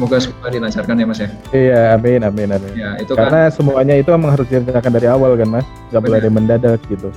Semoga 0.00 0.16
semua 0.16 0.48
dilancarkan 0.48 0.96
ya 0.96 1.04
Mas 1.04 1.20
ya. 1.20 1.28
Iya, 1.52 1.80
amin, 1.92 2.24
amin, 2.24 2.48
amin. 2.56 2.72
Ya, 2.72 2.96
itu 2.96 3.12
Karena 3.12 3.52
kan, 3.52 3.52
semuanya 3.52 4.00
itu 4.00 4.08
memang 4.08 4.32
harus 4.32 4.48
direncanakan 4.48 4.92
dari 4.96 5.06
awal 5.12 5.36
kan 5.36 5.48
Mas, 5.52 5.66
nggak 5.92 6.00
boleh 6.00 6.18
ada 6.24 6.30
mendadak 6.32 6.80
gitu. 6.88 7.12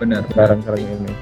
Benar. 0.00 0.24
Sekarang 0.32 0.64
sekarang 0.64 0.88
ini. 0.88 1.12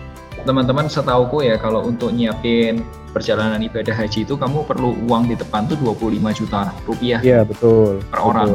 Teman-teman 0.46 0.86
setauku 0.86 1.42
ya 1.42 1.58
kalau 1.58 1.90
untuk 1.90 2.14
nyiapin 2.14 2.86
perjalanan 3.10 3.58
ibadah 3.66 3.90
haji 3.98 4.22
itu 4.22 4.38
kamu 4.38 4.62
perlu 4.62 4.94
uang 5.10 5.26
di 5.26 5.34
depan 5.34 5.66
tuh 5.66 5.74
25 5.82 6.38
juta 6.38 6.70
rupiah. 6.86 7.18
Iya 7.18 7.42
betul. 7.42 7.98
Per 8.06 8.22
betul. 8.22 8.30
orang. 8.30 8.50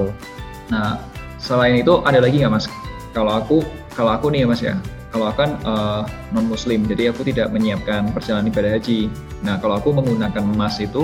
Nah 0.71 1.03
selain 1.43 1.83
itu 1.83 1.99
ada 2.07 2.23
lagi 2.23 2.39
nggak 2.39 2.53
Mas? 2.55 2.71
Kalau 3.12 3.43
aku 3.43 3.60
kalau 3.91 4.15
aku 4.15 4.31
nih 4.31 4.43
ya 4.43 4.47
Mas 4.47 4.62
ya, 4.63 4.79
kalau 5.12 5.27
aku 5.27 5.43
kan 5.43 5.51
uh, 5.67 6.07
eh, 6.07 6.31
non 6.31 6.47
Muslim, 6.47 6.88
jadi 6.88 7.12
aku 7.12 7.27
tidak 7.27 7.51
menyiapkan 7.51 8.07
perjalanan 8.15 8.47
ibadah 8.47 8.71
haji. 8.79 9.12
Nah 9.43 9.60
kalau 9.60 9.83
aku 9.83 9.91
menggunakan 9.91 10.47
emas 10.47 10.79
itu 10.79 11.03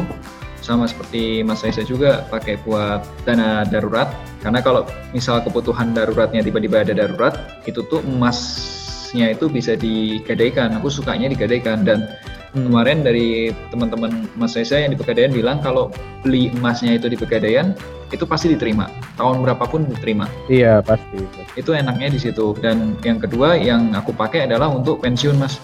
sama 0.64 0.88
seperti 0.88 1.44
Mas 1.44 1.60
Reza 1.62 1.84
juga 1.84 2.24
pakai 2.32 2.56
buat 2.64 3.04
dana 3.28 3.68
darurat 3.68 4.16
karena 4.40 4.64
kalau 4.64 4.88
misal 5.12 5.44
kebutuhan 5.44 5.92
daruratnya 5.92 6.40
tiba-tiba 6.40 6.88
ada 6.88 6.96
darurat 6.96 7.36
itu 7.68 7.84
tuh 7.92 8.00
emasnya 8.00 9.36
itu 9.36 9.52
bisa 9.52 9.76
digadaikan 9.76 10.72
aku 10.80 10.88
sukanya 10.88 11.28
digadaikan 11.28 11.84
dan 11.84 12.08
Hmm. 12.54 12.70
Kemarin 12.70 13.02
dari 13.02 13.50
teman-teman 13.74 14.30
Mas 14.38 14.54
Reza 14.54 14.78
yang 14.78 14.94
di 14.94 14.98
Pegadaian 15.02 15.34
bilang 15.34 15.58
kalau 15.58 15.90
beli 16.22 16.54
emasnya 16.54 17.02
itu 17.02 17.10
di 17.10 17.18
Pegadaian 17.18 17.74
itu 18.14 18.30
pasti 18.30 18.54
diterima. 18.54 18.94
Tahun 19.18 19.42
berapapun 19.42 19.90
diterima. 19.90 20.30
Iya, 20.46 20.86
pasti. 20.86 21.18
pasti. 21.34 21.58
Itu 21.58 21.74
enaknya 21.74 22.14
di 22.14 22.22
situ. 22.22 22.54
Dan 22.62 22.94
yang 23.02 23.18
kedua 23.18 23.58
yang 23.58 23.98
aku 23.98 24.14
pakai 24.14 24.46
adalah 24.46 24.70
untuk 24.70 25.02
pensiun, 25.02 25.34
Mas. 25.42 25.58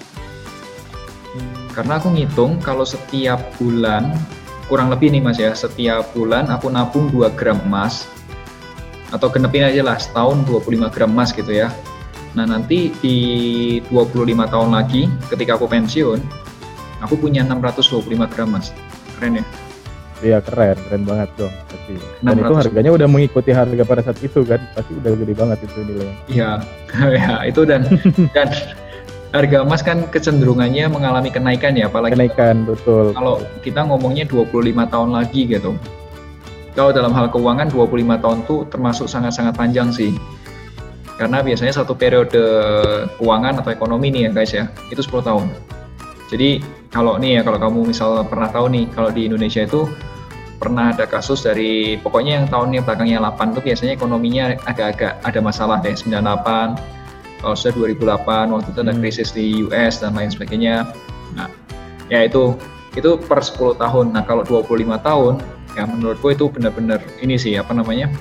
Hmm. 1.30 1.70
Karena 1.78 2.02
aku 2.02 2.10
ngitung 2.10 2.58
kalau 2.58 2.82
setiap 2.82 3.38
bulan 3.62 4.10
kurang 4.70 4.94
lebih 4.94 5.10
nih 5.10 5.22
Mas 5.26 5.42
ya, 5.42 5.52
setiap 5.58 6.14
bulan 6.14 6.48
aku 6.48 6.70
nabung 6.70 7.10
2 7.10 7.34
gram 7.34 7.58
emas 7.66 8.06
atau 9.10 9.26
genepin 9.34 9.66
aja 9.66 9.82
lah 9.82 9.98
setahun 9.98 10.46
25 10.46 10.94
gram 10.94 11.10
emas 11.10 11.34
gitu 11.34 11.50
ya. 11.50 11.74
Nah, 12.38 12.46
nanti 12.46 12.94
di 13.02 13.18
25 13.90 14.46
tahun 14.54 14.70
lagi 14.70 15.10
ketika 15.34 15.58
aku 15.58 15.66
pensiun, 15.66 16.22
Aku 17.08 17.16
punya 17.16 17.48
625 17.48 18.28
gram 18.28 18.50
mas. 18.52 18.76
Keren 19.16 19.40
ya? 19.40 19.46
Iya 20.20 20.38
keren, 20.44 20.76
keren 20.84 21.04
banget 21.08 21.32
dong. 21.40 21.54
Pasti. 21.72 21.96
Dan 22.20 22.36
itu 22.44 22.54
harganya 22.60 22.92
udah 22.92 23.08
mengikuti 23.08 23.56
harga 23.56 23.84
pada 23.88 24.02
saat 24.04 24.20
itu 24.20 24.44
kan, 24.44 24.60
pasti 24.76 24.92
udah 25.00 25.12
gede 25.16 25.32
banget 25.32 25.58
itu 25.64 25.80
nilainya. 25.80 26.16
Iya, 26.28 26.52
ya 27.24 27.34
itu 27.48 27.62
dan 27.64 27.88
dan 28.36 28.52
harga 29.30 29.62
emas 29.62 29.86
kan 29.86 30.10
kecenderungannya 30.10 30.90
mengalami 30.90 31.30
kenaikan 31.30 31.78
ya, 31.78 31.86
apalagi 31.86 32.18
kenaikan 32.18 32.66
betul. 32.66 33.14
Kalau 33.14 33.46
kita 33.62 33.86
ngomongnya 33.86 34.26
25 34.26 34.74
tahun 34.90 35.10
lagi 35.14 35.46
gitu. 35.46 35.78
Kalau 36.74 36.90
dalam 36.96 37.14
hal 37.14 37.30
keuangan 37.30 37.70
25 37.70 38.24
tahun 38.24 38.40
tuh 38.50 38.60
termasuk 38.72 39.06
sangat-sangat 39.06 39.54
panjang 39.54 39.94
sih. 39.94 40.16
Karena 41.20 41.44
biasanya 41.44 41.84
satu 41.84 41.94
periode 42.00 42.40
keuangan 43.20 43.60
atau 43.60 43.70
ekonomi 43.76 44.08
nih 44.08 44.30
ya 44.30 44.32
guys 44.32 44.52
ya, 44.56 44.66
itu 44.88 45.04
10 45.04 45.20
tahun. 45.28 45.48
Jadi 46.32 46.64
kalau 46.90 47.18
nih 47.22 47.40
ya 47.40 47.42
kalau 47.46 47.60
kamu 47.62 47.94
misal 47.94 48.24
pernah 48.26 48.50
tahu 48.50 48.70
nih 48.72 48.86
kalau 48.94 49.10
di 49.14 49.30
Indonesia 49.30 49.66
itu 49.66 49.86
pernah 50.60 50.92
ada 50.92 51.08
kasus 51.08 51.46
dari 51.46 51.96
pokoknya 52.02 52.44
yang 52.44 52.46
tahunnya 52.52 52.84
belakangnya 52.84 53.18
8 53.24 53.56
tuh 53.56 53.64
biasanya 53.64 53.94
ekonominya 53.96 54.60
agak-agak 54.68 55.22
ada 55.24 55.40
masalah 55.40 55.78
deh 55.80 55.96
98 55.96 56.99
kalau 57.40 57.56
sudah 57.56 57.96
2008 57.96 58.52
waktu 58.52 58.70
itu 58.72 58.80
ada 58.84 58.94
hmm. 58.94 59.02
krisis 59.02 59.30
di 59.32 59.46
US 59.68 60.04
dan 60.04 60.16
lain 60.16 60.30
sebagainya. 60.32 60.92
Nah 61.36 61.48
ya 62.12 62.28
itu 62.28 62.56
itu 62.96 63.16
per 63.20 63.40
10 63.40 63.80
tahun. 63.80 64.06
Nah 64.12 64.24
kalau 64.28 64.44
25 64.44 64.68
tahun 65.00 65.34
ya 65.78 65.84
menurutku 65.88 66.34
itu 66.36 66.52
benar-benar 66.52 67.00
ini 67.24 67.40
sih 67.40 67.56
apa 67.56 67.72
namanya 67.72 68.12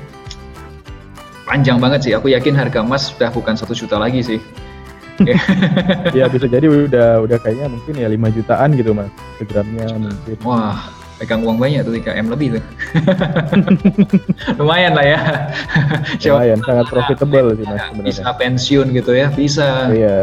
panjang 1.44 1.82
banget 1.82 2.00
sih. 2.08 2.12
Aku 2.14 2.30
yakin 2.30 2.54
harga 2.54 2.84
emas 2.84 3.10
sudah 3.10 3.30
bukan 3.34 3.58
satu 3.58 3.74
juta 3.74 3.98
lagi 3.98 4.22
sih. 4.22 4.40
Ya 6.14 6.30
bisa 6.30 6.46
jadi 6.46 6.70
udah 6.70 7.26
udah 7.26 7.42
kayaknya 7.42 7.66
mungkin 7.66 7.98
ya 7.98 8.06
5 8.06 8.38
jutaan 8.38 8.70
gitu 8.78 8.94
mas 8.94 9.10
segramnya 9.42 9.90
mungkin. 9.98 10.38
Wah 10.46 10.97
pegang 11.18 11.42
uang 11.42 11.58
banyak 11.58 11.82
tuh 11.82 11.92
3 11.98 12.14
M 12.14 12.26
lebih 12.30 12.58
tuh 12.58 12.64
lumayan 14.62 14.94
lah 14.94 15.04
ya. 15.04 15.20
Lumayan 16.30 16.58
sangat 16.62 16.86
profitable 16.88 17.48
sih 17.58 17.66
mas 17.66 17.82
sebenarnya. 17.90 18.06
bisa 18.06 18.22
pensiun 18.38 18.86
gitu 18.94 19.12
ya 19.12 19.26
bisa. 19.34 19.90
Iya. 19.90 20.16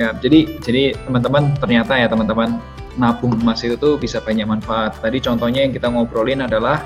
Ya 0.00 0.08
jadi 0.16 0.56
jadi 0.64 0.96
teman-teman 1.04 1.52
ternyata 1.60 1.92
ya 2.00 2.08
teman-teman 2.08 2.56
nabung 2.96 3.36
emas 3.40 3.60
itu 3.60 3.76
tuh 3.76 4.00
bisa 4.00 4.24
banyak 4.24 4.48
manfaat. 4.48 4.96
Tadi 5.00 5.20
contohnya 5.20 5.68
yang 5.68 5.72
kita 5.76 5.92
ngobrolin 5.92 6.44
adalah 6.44 6.80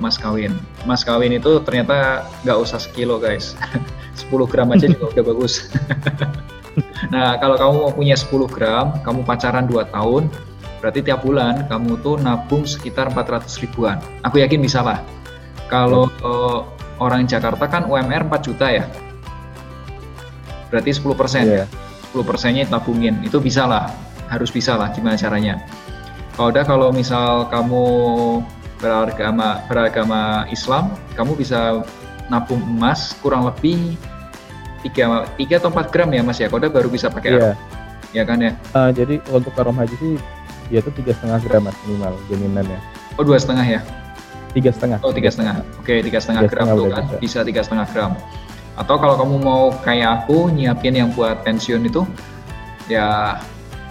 emas 0.00 0.16
kawin. 0.16 0.56
Emas 0.88 1.04
kawin 1.04 1.36
itu 1.36 1.60
ternyata 1.64 2.24
nggak 2.48 2.58
usah 2.58 2.80
sekilo 2.80 3.20
guys. 3.20 3.52
10 4.20 4.52
gram 4.52 4.68
aja 4.72 4.84
juga 4.88 5.16
udah 5.16 5.24
bagus. 5.32 5.72
Nah 7.08 7.40
kalau 7.40 7.56
kamu 7.56 7.72
mau 7.88 7.92
punya 7.92 8.16
10 8.16 8.46
gram, 8.52 9.00
kamu 9.00 9.24
pacaran 9.24 9.64
2 9.64 9.80
tahun, 9.90 10.28
berarti 10.80 11.04
tiap 11.04 11.20
bulan 11.22 11.68
kamu 11.68 12.00
tuh 12.00 12.16
nabung 12.18 12.64
sekitar 12.64 13.12
400 13.12 13.46
ribuan. 13.62 14.00
Aku 14.24 14.40
yakin 14.40 14.60
bisa 14.60 14.80
lah. 14.80 15.04
Kalau 15.68 16.10
uh, 16.24 16.66
orang 16.98 17.28
Jakarta 17.28 17.68
kan 17.68 17.86
UMR 17.86 18.26
4 18.26 18.46
juta 18.48 18.66
ya. 18.72 18.84
Berarti 20.72 20.90
10 20.96 21.14
persen 21.14 21.44
yeah. 21.46 21.64
ya. 21.68 22.16
10 22.16 22.26
persennya 22.26 22.64
tabungin. 22.66 23.20
Itu 23.22 23.38
bisa 23.38 23.68
lah. 23.68 23.92
Harus 24.32 24.48
bisa 24.50 24.74
lah 24.74 24.90
gimana 24.90 25.14
caranya. 25.20 25.60
Kalau 26.34 26.48
udah 26.50 26.64
kalau 26.64 26.88
misal 26.90 27.46
kamu 27.52 27.84
beragama 28.80 29.60
beragama 29.68 30.48
Islam, 30.48 30.96
kamu 31.12 31.36
bisa 31.36 31.84
nabung 32.32 32.62
emas 32.64 33.12
kurang 33.20 33.44
lebih 33.44 33.98
tiga 34.86 35.28
tiga 35.36 35.60
atau 35.60 35.68
empat 35.68 35.92
gram 35.92 36.08
ya 36.08 36.22
mas 36.24 36.40
ya 36.40 36.48
Koda 36.48 36.72
baru 36.72 36.88
bisa 36.88 37.12
pakai 37.12 37.36
iya. 37.36 37.52
ya 38.16 38.22
kan 38.24 38.40
ya 38.40 38.52
uh, 38.72 38.88
jadi 38.94 39.20
untuk 39.28 39.52
karom 39.52 39.76
haji 39.76 39.92
sih 40.00 40.14
tuh 40.78 40.94
tiga 40.94 41.10
setengah 41.18 41.38
gram 41.42 41.66
mas 41.66 41.76
minimal 41.82 42.14
jaminannya. 42.30 42.78
Oh 43.18 43.26
dua 43.26 43.42
setengah 43.42 43.66
ya? 43.66 43.80
Tiga 44.54 44.70
setengah. 44.70 44.98
Oh 45.02 45.10
tiga 45.10 45.30
setengah. 45.34 45.66
Oke 45.82 45.98
tiga 46.06 46.22
setengah 46.22 46.46
gram 46.46 46.66
tuh 46.70 46.86
kan? 46.94 47.04
bisa. 47.18 47.18
bisa 47.18 47.38
tiga 47.42 47.60
setengah 47.66 47.86
gram. 47.90 48.12
Atau 48.78 48.96
kalau 49.02 49.18
kamu 49.18 49.36
mau 49.42 49.62
kayak 49.82 50.24
aku 50.24 50.54
nyiapin 50.54 50.94
yang 50.94 51.10
buat 51.10 51.42
pensiun 51.42 51.82
itu 51.90 52.06
ya 52.86 53.38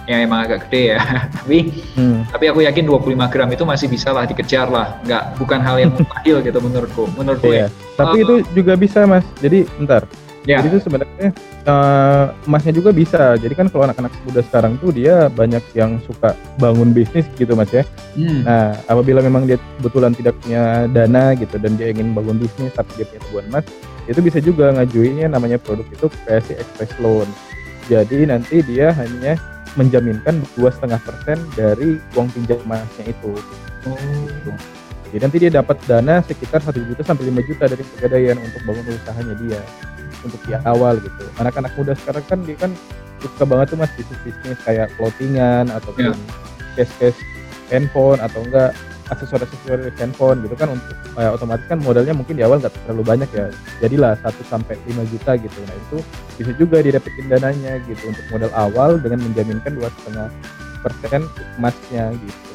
ya 0.08 0.16
emang 0.24 0.48
agak 0.48 0.66
gede 0.66 0.96
ya. 0.96 1.00
Tapi 1.36 1.58
hmm. 2.00 2.32
tapi 2.32 2.44
aku 2.48 2.60
yakin 2.64 2.84
25 2.88 3.32
gram 3.32 3.48
itu 3.52 3.64
masih 3.68 3.86
bisa 3.92 4.10
lah 4.10 4.24
dikejar 4.24 4.66
lah. 4.72 4.96
Nggak 5.04 5.36
bukan 5.36 5.60
hal 5.60 5.76
yang 5.78 5.92
mustahil 5.92 6.36
gitu 6.40 6.58
menurutku 6.64 7.04
menurutku 7.14 7.52
iya. 7.52 7.68
ya. 7.68 8.00
Tapi 8.00 8.16
uh, 8.20 8.24
itu 8.24 8.34
juga 8.56 8.72
bisa 8.80 9.04
mas. 9.04 9.22
Jadi 9.44 9.68
bentar 9.76 10.08
Ya. 10.48 10.64
Jadi 10.64 10.72
itu 10.72 10.80
sebenarnya 10.88 11.36
uh, 11.68 12.32
emasnya 12.48 12.72
juga 12.72 12.90
bisa. 12.96 13.36
Jadi 13.36 13.52
kan 13.52 13.68
kalau 13.68 13.84
anak-anak 13.84 14.12
muda 14.24 14.40
sekarang 14.40 14.80
tuh 14.80 14.88
dia 14.88 15.28
banyak 15.28 15.60
yang 15.76 16.00
suka 16.08 16.32
bangun 16.56 16.96
bisnis 16.96 17.28
gitu 17.36 17.52
mas 17.52 17.68
ya. 17.68 17.84
Hmm. 18.16 18.48
Nah 18.48 18.72
apabila 18.88 19.20
memang 19.20 19.44
dia 19.44 19.60
kebetulan 19.80 20.16
tidak 20.16 20.40
punya 20.40 20.88
dana 20.88 21.36
gitu 21.36 21.60
dan 21.60 21.76
dia 21.76 21.92
ingin 21.92 22.16
bangun 22.16 22.40
bisnis 22.40 22.72
tapi 22.72 22.88
dia 22.96 23.04
punya 23.04 23.20
tabungan 23.20 23.46
emas, 23.52 23.66
itu 24.08 24.20
bisa 24.24 24.38
juga 24.40 24.72
ngajuinnya 24.80 25.28
namanya 25.28 25.60
produk 25.60 25.84
itu 25.92 26.08
PSI 26.24 26.56
Express 26.56 26.92
Loan. 27.04 27.28
Jadi 27.92 28.24
nanti 28.24 28.64
dia 28.64 28.96
hanya 28.96 29.36
menjaminkan 29.76 30.40
dua 30.56 30.72
setengah 30.72 30.98
persen 31.04 31.36
dari 31.52 32.00
uang 32.16 32.32
pinjam 32.32 32.56
emasnya 32.64 33.12
itu. 33.12 33.36
Oh. 33.84 33.94
Gitu. 34.24 34.52
Jadi 35.10 35.20
nanti 35.26 35.36
dia 35.42 35.50
dapat 35.50 35.76
dana 35.90 36.22
sekitar 36.22 36.62
satu 36.62 36.78
juta 36.86 37.02
sampai 37.02 37.34
5 37.34 37.48
juta 37.50 37.64
dari 37.66 37.82
pegadaian 37.82 38.38
untuk 38.38 38.62
bangun 38.62 38.94
usahanya 38.94 39.34
dia 39.42 39.60
untuk 40.24 40.40
di 40.44 40.52
awal 40.64 41.00
gitu. 41.00 41.24
Anak-anak 41.38 41.72
muda 41.76 41.92
sekarang 41.96 42.24
kan 42.26 42.38
dia 42.44 42.56
kan 42.56 42.72
suka 43.20 43.44
banget 43.44 43.76
tuh 43.76 43.78
mas 43.78 43.92
bisnis 43.96 44.20
bisnis 44.24 44.58
kayak 44.64 44.88
clothingan 44.96 45.68
ataupun 45.68 46.12
yeah. 46.12 46.16
case 46.76 46.92
case 46.96 47.20
handphone 47.68 48.16
atau 48.18 48.40
enggak 48.40 48.72
aksesoris 49.12 49.50
aksesoris 49.50 49.92
handphone 49.98 50.40
gitu 50.46 50.54
kan 50.56 50.72
untuk 50.72 50.96
ya, 51.18 51.34
otomatis 51.34 51.66
kan 51.66 51.82
modalnya 51.82 52.14
mungkin 52.14 52.38
di 52.38 52.42
awal 52.46 52.62
nggak 52.62 52.72
terlalu 52.86 53.02
banyak 53.04 53.30
ya. 53.34 53.46
Jadilah 53.84 54.16
1 54.22 54.32
sampai 54.46 54.78
5 54.88 55.12
juta 55.12 55.32
gitu. 55.36 55.58
Nah 55.66 55.76
itu 55.76 55.98
bisa 56.40 56.52
juga 56.56 56.80
didapetin 56.80 57.26
dananya 57.28 57.76
gitu 57.84 58.08
untuk 58.08 58.24
modal 58.32 58.52
awal 58.56 58.96
dengan 58.96 59.20
menjaminkan 59.20 59.76
dua 59.76 59.92
setengah 60.00 60.28
persen 60.80 61.28
emasnya 61.60 62.14
gitu. 62.16 62.52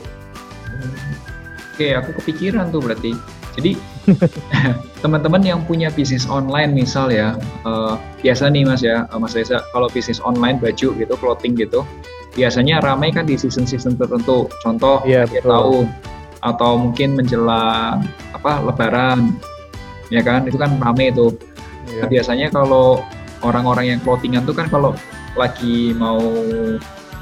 Oke 1.75 1.91
aku 1.91 2.09
kepikiran 2.23 2.71
tuh 2.71 2.81
berarti 2.81 3.11
jadi 3.55 3.71
teman-teman 5.03 5.41
yang 5.41 5.59
punya 5.63 5.87
bisnis 5.89 6.27
online 6.27 6.75
misal 6.75 7.07
ya, 7.07 7.39
uh, 7.63 7.95
biasa 8.19 8.51
nih 8.51 8.67
Mas 8.67 8.83
ya, 8.83 9.07
uh, 9.09 9.19
Mas 9.19 9.33
Reza, 9.33 9.63
kalau 9.71 9.87
bisnis 9.89 10.19
online 10.19 10.59
baju 10.59 10.91
gitu, 10.91 11.13
clothing 11.15 11.55
gitu, 11.55 11.87
biasanya 12.35 12.83
ramai 12.83 13.15
kan 13.15 13.23
di 13.23 13.39
season-season 13.39 13.95
tertentu. 13.95 14.51
Contoh 14.59 15.01
ya, 15.07 15.23
akhir 15.23 15.47
tahun 15.47 15.87
atau 16.43 16.71
mungkin 16.77 17.15
menjelang 17.17 18.03
apa 18.35 18.61
Lebaran, 18.61 19.33
ya 20.11 20.21
kan? 20.21 20.45
Itu 20.45 20.59
kan 20.59 20.75
ramai 20.77 21.15
itu. 21.15 21.31
Ya. 21.89 22.05
Nah, 22.05 22.07
biasanya 22.11 22.47
kalau 22.51 23.01
orang-orang 23.39 23.95
yang 23.95 23.99
clothingan 24.03 24.43
tuh 24.43 24.53
kan 24.53 24.67
kalau 24.67 24.91
lagi 25.39 25.95
mau 25.95 26.21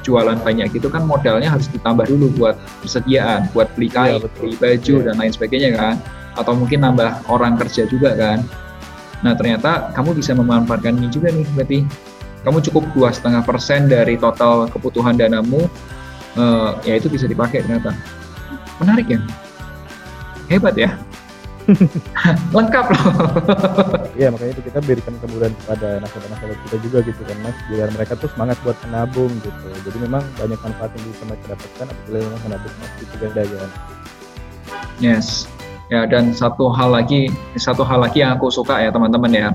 jualan 0.03 0.35
banyak 0.43 0.67
gitu 0.75 0.91
kan 0.91 1.07
modalnya 1.07 1.47
harus 1.47 1.71
ditambah 1.71 2.03
dulu 2.11 2.27
buat 2.35 2.59
persediaan, 2.83 3.47
buat 3.55 3.71
beli 3.79 3.87
kain, 3.87 4.19
ya, 4.19 4.27
beli 4.39 4.53
baju 4.59 4.95
ya. 4.99 5.03
dan 5.07 5.15
lain 5.15 5.31
sebagainya 5.31 5.71
kan 5.79 5.95
atau 6.33 6.53
mungkin 6.57 6.81
nambah 6.81 7.29
orang 7.29 7.57
kerja 7.57 7.85
juga 7.89 8.13
kan. 8.17 8.41
Nah 9.23 9.33
ternyata 9.37 9.93
kamu 9.95 10.19
bisa 10.19 10.35
memanfaatkan 10.35 10.99
ini 10.99 11.07
juga 11.07 11.31
nih 11.31 11.47
berarti 11.55 11.79
kamu 12.43 12.59
cukup 12.69 12.83
dua 12.91 13.09
setengah 13.15 13.41
persen 13.47 13.87
dari 13.87 14.19
total 14.19 14.67
kebutuhan 14.67 15.15
danamu 15.15 15.63
uh, 16.35 16.75
ya 16.83 16.99
itu 16.99 17.07
bisa 17.07 17.23
dipakai 17.25 17.63
ternyata. 17.63 17.95
Menarik 18.83 19.07
ya? 19.07 19.19
Hebat 20.51 20.75
ya? 20.75 20.91
Lengkap 22.55 22.85
loh. 22.91 23.05
Iya 24.19 24.27
makanya 24.35 24.51
itu 24.59 24.63
kita 24.67 24.83
berikan 24.83 25.15
kemudahan 25.23 25.55
kepada 25.63 26.03
nasabah-nasabah 26.03 26.57
kita 26.67 26.77
juga 26.83 26.97
gitu 27.07 27.21
kan 27.23 27.37
mas. 27.39 27.55
Biar 27.71 27.87
mereka 27.95 28.19
tuh 28.19 28.27
semangat 28.35 28.59
buat 28.67 28.75
menabung 28.83 29.31
gitu. 29.39 29.67
Jadi 29.87 29.97
memang 30.03 30.27
banyak 30.35 30.59
manfaat 30.59 30.91
yang 30.99 31.05
bisa 31.07 31.23
mereka 31.23 31.55
dapatkan 31.55 31.85
apabila 31.87 32.17
memang 32.27 32.41
menabung 32.51 32.73
mas 32.83 32.91
di 32.99 33.05
pegadaian. 33.15 33.71
Yes 34.99 35.52
Ya, 35.91 36.07
dan 36.07 36.31
satu 36.31 36.71
hal 36.71 36.95
lagi, 36.95 37.27
satu 37.59 37.83
hal 37.83 38.01
lagi 38.07 38.23
yang 38.23 38.39
aku 38.39 38.47
suka 38.47 38.79
ya 38.79 38.89
teman-teman 38.89 39.31
ya, 39.35 39.49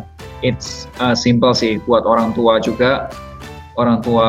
it's 0.44 0.84
uh, 1.00 1.16
simple 1.16 1.56
sih 1.56 1.80
buat 1.82 2.04
orang 2.04 2.36
tua 2.36 2.60
juga. 2.60 3.08
Orang 3.78 4.02
tua 4.02 4.28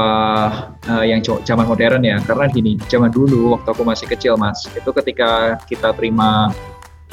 uh, 0.85 1.05
yang 1.05 1.25
zaman 1.25 1.65
modern 1.65 2.05
ya. 2.05 2.21
Karena 2.21 2.45
gini 2.47 2.77
zaman 2.85 3.09
dulu 3.09 3.57
waktu 3.57 3.67
aku 3.73 3.81
masih 3.81 4.05
kecil 4.05 4.37
mas 4.37 4.69
itu 4.69 4.89
ketika 4.93 5.57
kita 5.65 5.89
terima 5.97 6.53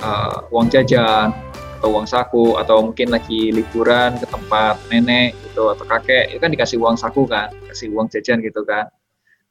uh, 0.05 0.45
uang 0.53 0.69
jajan 0.69 1.33
atau 1.81 1.89
uang 1.93 2.05
saku 2.09 2.61
atau 2.61 2.85
mungkin 2.93 3.13
lagi 3.13 3.53
liburan 3.53 4.21
ke 4.21 4.29
tempat 4.29 4.81
nenek 4.93 5.33
gitu 5.49 5.73
atau 5.73 5.85
kakek 5.85 6.33
itu 6.33 6.41
kan 6.41 6.53
dikasih 6.53 6.77
uang 6.77 6.97
saku 6.97 7.25
kan 7.25 7.53
kasih 7.73 7.89
uang 7.93 8.13
jajan 8.13 8.45
gitu 8.45 8.65
kan. 8.69 8.89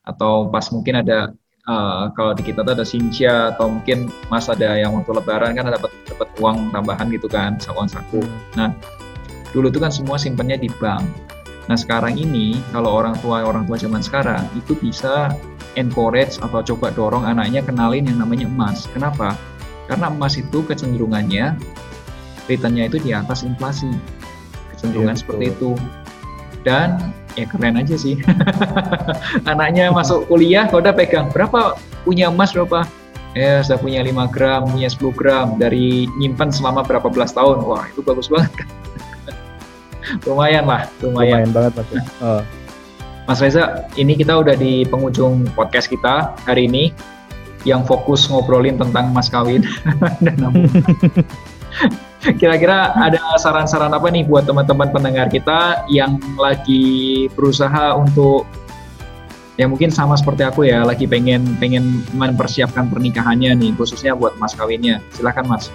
Atau 0.06 0.54
pas 0.54 0.70
mungkin 0.70 1.02
ada 1.02 1.34
uh, 1.70 2.10
kalau 2.14 2.32
di 2.34 2.42
kita 2.46 2.66
tuh 2.66 2.74
ada 2.74 2.86
sincia 2.86 3.54
atau 3.54 3.70
mungkin 3.70 4.10
mas 4.30 4.50
ada 4.50 4.78
yang 4.78 4.94
waktu 4.98 5.12
lebaran 5.14 5.54
kan 5.54 5.70
dapat 5.70 5.92
dapat 6.06 6.30
uang 6.42 6.74
tambahan 6.74 7.08
gitu 7.14 7.28
kan 7.30 7.58
uang 7.62 7.90
saku 7.90 8.22
hmm. 8.22 8.58
nah 8.58 8.70
dulu 9.54 9.70
itu 9.70 9.80
kan 9.80 9.94
semua 9.94 10.18
simpannya 10.18 10.60
di 10.60 10.70
bank 10.82 11.06
Nah 11.66 11.78
sekarang 11.78 12.14
ini 12.18 12.62
kalau 12.70 12.94
orang 12.94 13.18
tua 13.22 13.42
orang 13.42 13.66
tua 13.66 13.78
zaman 13.78 14.02
sekarang 14.02 14.46
itu 14.54 14.78
bisa 14.78 15.34
encourage 15.76 16.38
atau 16.38 16.62
coba 16.62 16.94
dorong 16.94 17.26
anaknya 17.26 17.66
kenalin 17.66 18.06
yang 18.06 18.22
namanya 18.22 18.46
emas. 18.46 18.86
Kenapa? 18.94 19.34
Karena 19.90 20.14
emas 20.14 20.38
itu 20.38 20.62
kecenderungannya 20.62 21.58
returnnya 22.46 22.86
itu 22.86 23.02
di 23.02 23.12
atas 23.18 23.42
inflasi. 23.42 23.90
Kecenderungan 24.74 25.18
ya, 25.18 25.20
seperti 25.26 25.46
itu. 25.58 25.72
Dan 26.62 27.14
ya 27.36 27.46
keren 27.48 27.80
aja 27.80 27.96
sih. 27.96 28.20
anaknya 29.52 29.92
masuk 29.92 30.28
kuliah, 30.28 30.68
udah 30.72 30.92
pegang 30.96 31.32
berapa 31.32 31.76
punya 32.04 32.32
emas 32.32 32.56
berapa? 32.56 32.88
Ya, 33.36 33.60
sudah 33.60 33.84
punya 33.84 34.00
5 34.00 34.32
gram, 34.32 34.64
punya 34.72 34.88
10 34.88 35.12
gram 35.12 35.48
dari 35.60 36.08
nyimpan 36.16 36.56
selama 36.56 36.88
berapa 36.88 37.12
belas 37.12 37.36
tahun. 37.36 37.68
Wah, 37.68 37.84
itu 37.92 38.00
bagus 38.00 38.32
banget 38.32 38.64
kan 38.64 38.70
lumayan 40.28 40.64
lah, 40.64 40.88
lumayan. 41.04 41.50
Lumayan 41.50 41.52
banget 41.52 41.72
mas. 41.76 41.90
Uh. 42.24 42.42
Mas 43.26 43.42
Reza, 43.42 43.90
ini 43.98 44.14
kita 44.14 44.38
udah 44.38 44.54
di 44.54 44.86
penghujung 44.86 45.50
podcast 45.58 45.90
kita 45.90 46.38
hari 46.46 46.70
ini 46.70 46.94
yang 47.66 47.82
fokus 47.82 48.30
ngobrolin 48.30 48.78
tentang 48.78 49.10
mas 49.10 49.28
kawin 49.28 49.66
dan 50.26 50.38
Kira-kira 52.42 52.90
ada 52.98 53.22
saran-saran 53.38 53.94
apa 53.94 54.10
nih 54.10 54.26
buat 54.26 54.50
teman-teman 54.50 54.90
pendengar 54.90 55.30
kita 55.30 55.86
yang 55.94 56.18
lagi 56.42 57.30
berusaha 57.38 57.94
untuk 57.94 58.50
ya 59.56 59.70
mungkin 59.70 59.94
sama 59.94 60.20
seperti 60.20 60.44
aku 60.44 60.68
ya 60.68 60.84
lagi 60.84 61.08
pengen 61.08 61.56
pengen 61.62 62.04
mempersiapkan 62.18 62.92
pernikahannya 62.92 63.56
nih 63.56 63.72
khususnya 63.78 64.18
buat 64.18 64.34
mas 64.42 64.58
kawinnya. 64.58 65.00
Silakan 65.14 65.46
mas. 65.46 65.70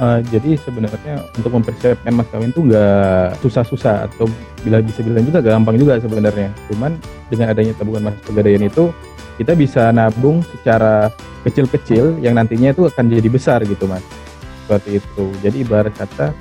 Uh, 0.00 0.24
jadi 0.32 0.56
sebenarnya 0.56 1.20
untuk 1.36 1.52
mempersiapkan 1.52 2.16
mas 2.16 2.28
kawin 2.32 2.48
itu 2.48 2.64
nggak 2.64 3.36
susah-susah 3.44 4.08
atau 4.08 4.24
bila 4.64 4.80
bisa 4.80 5.04
bilang 5.04 5.28
juga 5.28 5.44
gampang 5.44 5.76
juga 5.76 6.00
sebenarnya. 6.00 6.48
Cuman 6.72 6.96
dengan 7.28 7.52
adanya 7.52 7.76
tabungan 7.76 8.08
mas 8.08 8.16
pegadaian 8.24 8.64
itu 8.64 8.88
kita 9.36 9.52
bisa 9.52 9.92
nabung 9.92 10.40
secara 10.48 11.12
kecil-kecil 11.44 12.24
yang 12.24 12.40
nantinya 12.40 12.72
itu 12.72 12.88
akan 12.88 13.04
jadi 13.12 13.28
besar 13.28 13.60
gitu 13.68 13.84
mas. 13.84 14.00
Seperti 14.72 15.04
itu. 15.04 15.28
Jadi 15.44 15.68
ibarat 15.68 15.92
kata 15.92 16.32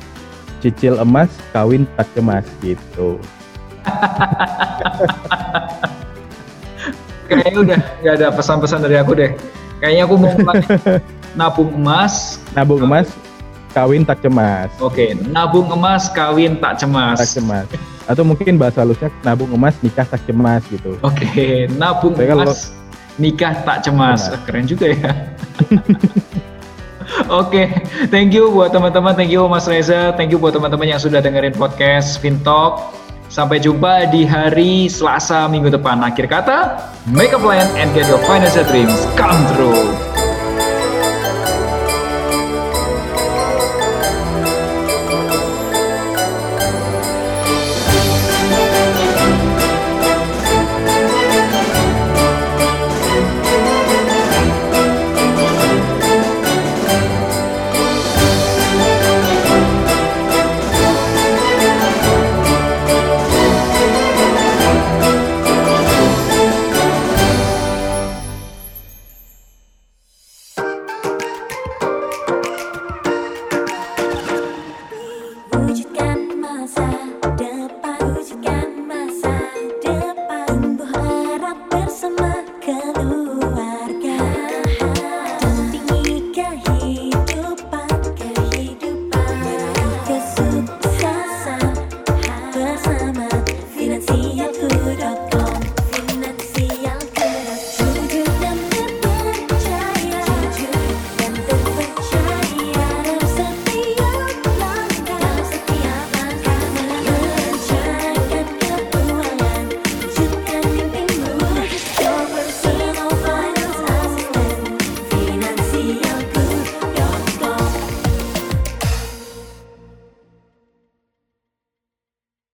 cicil 0.64 0.96
emas 1.04 1.28
kawin 1.52 1.84
tak 2.00 2.08
cemas 2.16 2.48
gitu. 2.64 3.20
Kayaknya 7.28 7.60
udah 7.60 7.80
nggak 8.00 8.14
ada 8.24 8.32
pesan-pesan 8.32 8.88
dari 8.88 8.96
aku 8.96 9.20
deh. 9.20 9.36
Kayaknya 9.84 10.08
aku 10.08 10.16
mau 10.16 10.32
nabung 11.40 11.76
emas. 11.76 12.40
Nabung 12.56 12.88
emas 12.88 13.12
kawin 13.76 14.08
tak 14.08 14.24
cemas. 14.24 14.72
Oke, 14.80 15.12
nabung 15.28 15.68
emas 15.68 16.08
kawin 16.08 16.56
tak 16.56 16.80
cemas. 16.80 17.20
Tak 17.20 17.36
cemas. 17.36 17.68
Atau 18.08 18.24
mungkin 18.24 18.56
bahasa 18.56 18.88
halusnya 18.88 19.12
nabung 19.28 19.52
emas 19.52 19.76
nikah 19.84 20.08
tak 20.08 20.24
cemas 20.24 20.64
gitu. 20.72 20.96
Oke, 21.04 21.68
nabung 21.76 22.16
Saya 22.16 22.32
emas 22.32 22.40
kalau... 22.40 22.56
nikah 23.20 23.60
tak 23.68 23.84
cemas. 23.84 24.32
cemas. 24.32 24.40
Keren 24.48 24.72
juga 24.72 24.96
ya. 24.96 25.12
Oke, 27.28 27.28
okay. 27.28 27.66
thank 28.08 28.32
you 28.32 28.48
buat 28.48 28.72
teman-teman, 28.72 29.14
thank 29.14 29.32
you 29.32 29.44
Mas 29.52 29.68
Reza, 29.68 30.16
thank 30.16 30.32
you 30.32 30.40
buat 30.40 30.56
teman-teman 30.56 30.96
yang 30.96 31.02
sudah 31.02 31.20
dengerin 31.20 31.52
podcast 31.56 32.20
Fintalk. 32.24 32.80
Sampai 33.32 33.64
jumpa 33.64 34.12
di 34.12 34.28
hari 34.28 34.92
Selasa 34.92 35.48
minggu 35.48 35.72
depan. 35.72 36.04
Akhir 36.04 36.28
kata, 36.28 36.84
make 37.16 37.32
a 37.32 37.40
plan 37.40 37.64
and 37.80 37.88
get 37.96 38.04
your 38.12 38.20
financial 38.28 38.68
dreams 38.68 39.08
come 39.16 39.40
true. 39.56 40.11